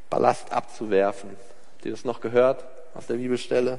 [0.08, 1.30] Ballast abzuwerfen.
[1.74, 2.64] Habt ihr das noch gehört
[2.94, 3.78] aus der Bibelstelle?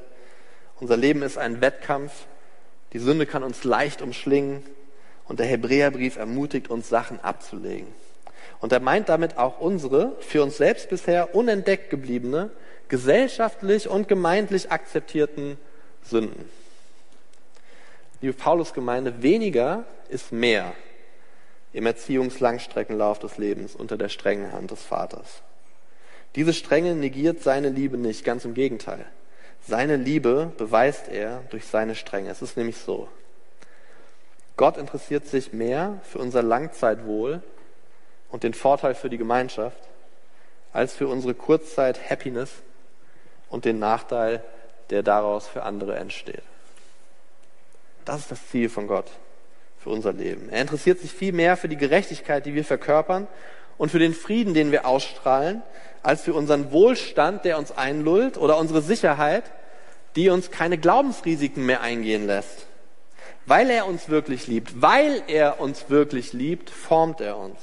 [0.80, 2.12] Unser Leben ist ein Wettkampf.
[2.94, 4.64] Die Sünde kann uns leicht umschlingen.
[5.28, 7.88] Und der Hebräerbrief ermutigt uns, Sachen abzulegen.
[8.60, 12.50] Und er meint damit auch unsere, für uns selbst bisher unentdeckt gebliebene,
[12.88, 15.58] gesellschaftlich und gemeindlich akzeptierten
[16.04, 16.50] Sünden.
[18.22, 20.74] Liebe Paulus-Gemeinde, weniger ist mehr
[21.78, 25.44] im Erziehungslangstreckenlauf des Lebens unter der strengen Hand des Vaters.
[26.34, 29.06] Diese Strenge negiert seine Liebe nicht, ganz im Gegenteil.
[29.68, 32.32] Seine Liebe beweist er durch seine Strenge.
[32.32, 33.08] Es ist nämlich so.
[34.56, 37.44] Gott interessiert sich mehr für unser Langzeitwohl
[38.32, 39.78] und den Vorteil für die Gemeinschaft
[40.74, 42.50] als für unsere Kurzzeit-Happiness
[43.50, 44.44] und den Nachteil,
[44.90, 46.44] der daraus für andere entsteht.
[48.04, 49.12] Das ist das Ziel von Gott
[49.88, 50.50] für unser Leben.
[50.50, 53.26] Er interessiert sich viel mehr für die Gerechtigkeit, die wir verkörpern
[53.78, 55.62] und für den Frieden, den wir ausstrahlen,
[56.04, 59.46] als für unseren Wohlstand, der uns einlullt oder unsere Sicherheit,
[60.18, 62.66] die uns keine Glaubensrisiken mehr eingehen lässt.
[63.46, 67.58] Weil er uns wirklich liebt, weil er uns wirklich liebt, formt er uns.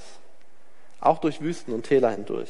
[1.00, 2.48] Auch durch Wüsten und Täler hindurch.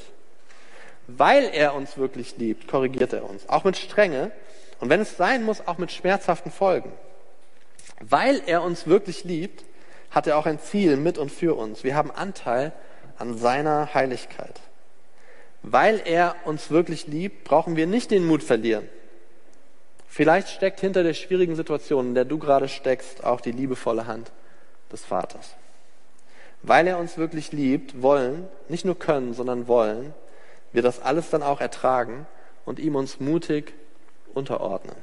[1.09, 3.49] Weil er uns wirklich liebt, korrigiert er uns.
[3.49, 4.31] Auch mit Strenge.
[4.79, 6.93] Und wenn es sein muss, auch mit schmerzhaften Folgen.
[8.01, 9.65] Weil er uns wirklich liebt,
[10.11, 11.85] hat er auch ein Ziel mit und für uns.
[11.85, 12.73] Wir haben Anteil
[13.19, 14.61] an seiner Heiligkeit.
[15.63, 18.89] Weil er uns wirklich liebt, brauchen wir nicht den Mut verlieren.
[20.07, 24.31] Vielleicht steckt hinter der schwierigen Situation, in der du gerade steckst, auch die liebevolle Hand
[24.93, 25.55] des Vaters.
[26.63, 30.15] Weil er uns wirklich liebt, wollen, nicht nur können, sondern wollen,
[30.73, 32.27] wir das alles dann auch ertragen
[32.65, 33.75] und ihm uns mutig
[34.35, 34.97] unterordnen.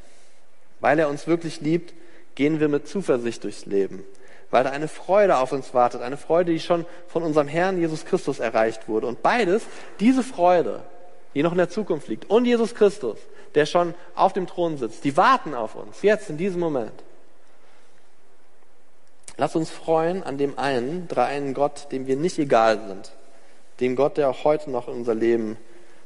[0.79, 1.93] Weil er uns wirklich liebt,
[2.36, 4.03] gehen wir mit Zuversicht durchs Leben,
[4.49, 8.05] weil da eine Freude auf uns wartet, eine Freude, die schon von unserem Herrn Jesus
[8.05, 9.07] Christus erreicht wurde.
[9.07, 9.63] Und beides,
[9.99, 10.82] diese Freude,
[11.34, 13.17] die noch in der Zukunft liegt, und Jesus Christus,
[13.55, 17.03] der schon auf dem Thron sitzt, die warten auf uns, jetzt in diesem Moment.
[19.38, 23.11] Lass uns freuen an dem einen, dreieinen Gott, dem wir nicht egal sind,
[23.79, 25.57] dem Gott, der auch heute noch in unser Leben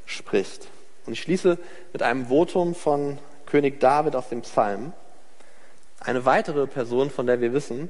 [0.05, 0.67] spricht.
[1.05, 1.57] Und ich schließe
[1.93, 4.93] mit einem Votum von König David aus dem Psalm.
[6.05, 7.89] Eine weitere Person, von der wir wissen,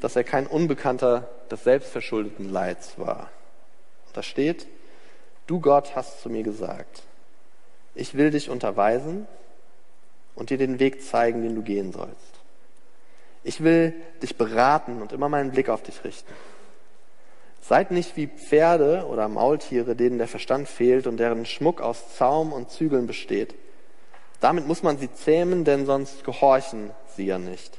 [0.00, 3.30] dass er kein Unbekannter des selbstverschuldeten Leids war.
[4.14, 4.66] Da steht,
[5.46, 7.02] du Gott hast zu mir gesagt,
[7.94, 9.26] ich will dich unterweisen
[10.34, 12.40] und dir den Weg zeigen, den du gehen sollst.
[13.44, 13.92] Ich will
[14.22, 16.32] dich beraten und immer meinen Blick auf dich richten.
[17.60, 22.54] Seid nicht wie Pferde oder Maultiere, denen der Verstand fehlt und deren Schmuck aus Zaum
[22.54, 23.54] und Zügeln besteht.
[24.40, 27.78] Damit muss man sie zähmen, denn sonst gehorchen sie ja nicht.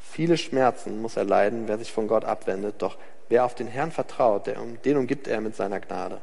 [0.00, 2.96] Viele Schmerzen muss er leiden, wer sich von Gott abwendet, doch
[3.28, 4.46] wer auf den Herrn vertraut,
[4.84, 6.20] den umgibt er mit seiner Gnade.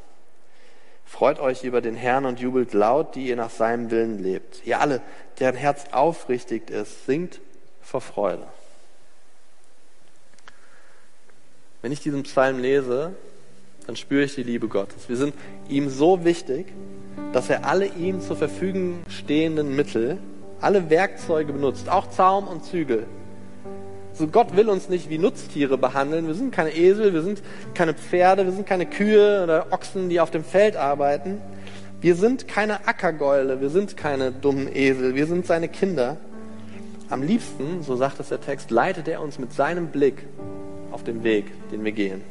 [1.05, 4.65] Freut euch über den Herrn und jubelt laut, die ihr nach seinem Willen lebt.
[4.65, 5.01] Ihr alle,
[5.39, 7.41] deren Herz aufrichtig ist, singt
[7.81, 8.47] vor Freude.
[11.81, 13.13] Wenn ich diesen Psalm lese,
[13.87, 15.09] dann spüre ich die Liebe Gottes.
[15.09, 15.33] Wir sind
[15.69, 16.67] ihm so wichtig,
[17.33, 20.17] dass er alle ihm zur Verfügung stehenden Mittel,
[20.59, 23.05] alle Werkzeuge benutzt, auch Zaum und Zügel.
[24.13, 26.27] So Gott will uns nicht wie Nutztiere behandeln.
[26.27, 27.41] Wir sind keine Esel, wir sind
[27.73, 31.41] keine Pferde, wir sind keine Kühe oder Ochsen, die auf dem Feld arbeiten.
[32.01, 36.17] Wir sind keine Ackergäule, wir sind keine dummen Esel, wir sind seine Kinder.
[37.09, 40.25] Am liebsten, so sagt es der Text, leitet er uns mit seinem Blick
[40.91, 42.21] auf den Weg, den wir gehen.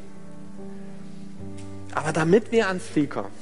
[1.93, 3.33] Aber damit wir ans Ziel kommen,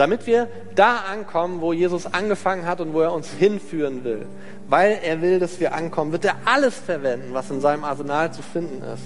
[0.00, 4.24] Damit wir da ankommen, wo Jesus angefangen hat und wo er uns hinführen will.
[4.66, 8.40] Weil er will, dass wir ankommen, wird er alles verwenden, was in seinem Arsenal zu
[8.40, 9.02] finden ist.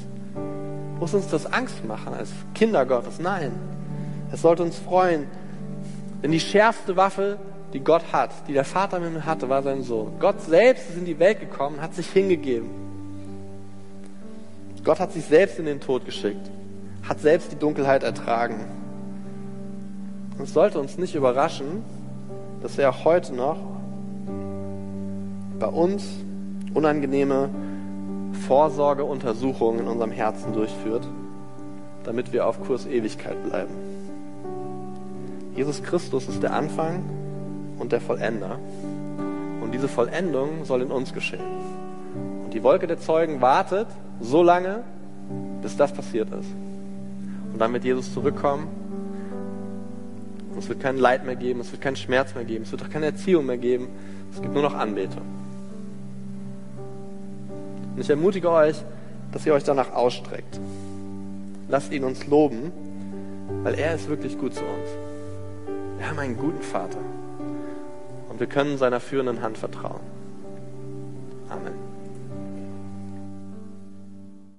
[1.01, 3.19] Muss uns das Angst machen als Kinder Gottes?
[3.19, 3.51] Nein.
[4.33, 5.27] Es sollte uns freuen.
[6.23, 7.39] Denn die schärfste Waffe,
[7.73, 10.13] die Gott hat, die der Vater mit ihm hatte, war sein Sohn.
[10.21, 12.71] Gott selbst ist in die Welt gekommen, hat sich hingegeben.
[14.85, 16.49] Gott hat sich selbst in den Tod geschickt,
[17.09, 18.65] hat selbst die Dunkelheit ertragen.
[20.43, 21.85] Es sollte uns nicht überraschen,
[22.63, 23.59] dass er auch heute noch
[25.59, 26.05] bei uns
[26.73, 27.51] unangenehme
[28.47, 31.07] Vorsorgeuntersuchungen in unserem Herzen durchführt,
[32.03, 33.75] damit wir auf Kurs Ewigkeit bleiben.
[35.55, 37.05] Jesus Christus ist der Anfang
[37.79, 38.59] und der Vollender.
[39.63, 41.41] Und diese Vollendung soll in uns geschehen.
[42.45, 43.87] Und die Wolke der Zeugen wartet
[44.21, 44.83] so lange,
[45.63, 46.64] bis das passiert ist.
[47.55, 48.67] Und dann wird Jesus zurückkommen.
[50.51, 52.83] Und es wird kein Leid mehr geben, es wird keinen Schmerz mehr geben, es wird
[52.83, 53.89] auch keine Erziehung mehr geben.
[54.33, 55.23] Es gibt nur noch Anbetung.
[57.95, 58.77] Und ich ermutige euch,
[59.31, 60.59] dass ihr euch danach ausstreckt.
[61.69, 62.73] Lasst ihn uns loben,
[63.63, 64.89] weil er ist wirklich gut zu uns.
[65.99, 66.99] Wir haben einen guten Vater
[68.31, 70.01] und wir können seiner führenden Hand vertrauen.
[71.49, 71.94] Amen.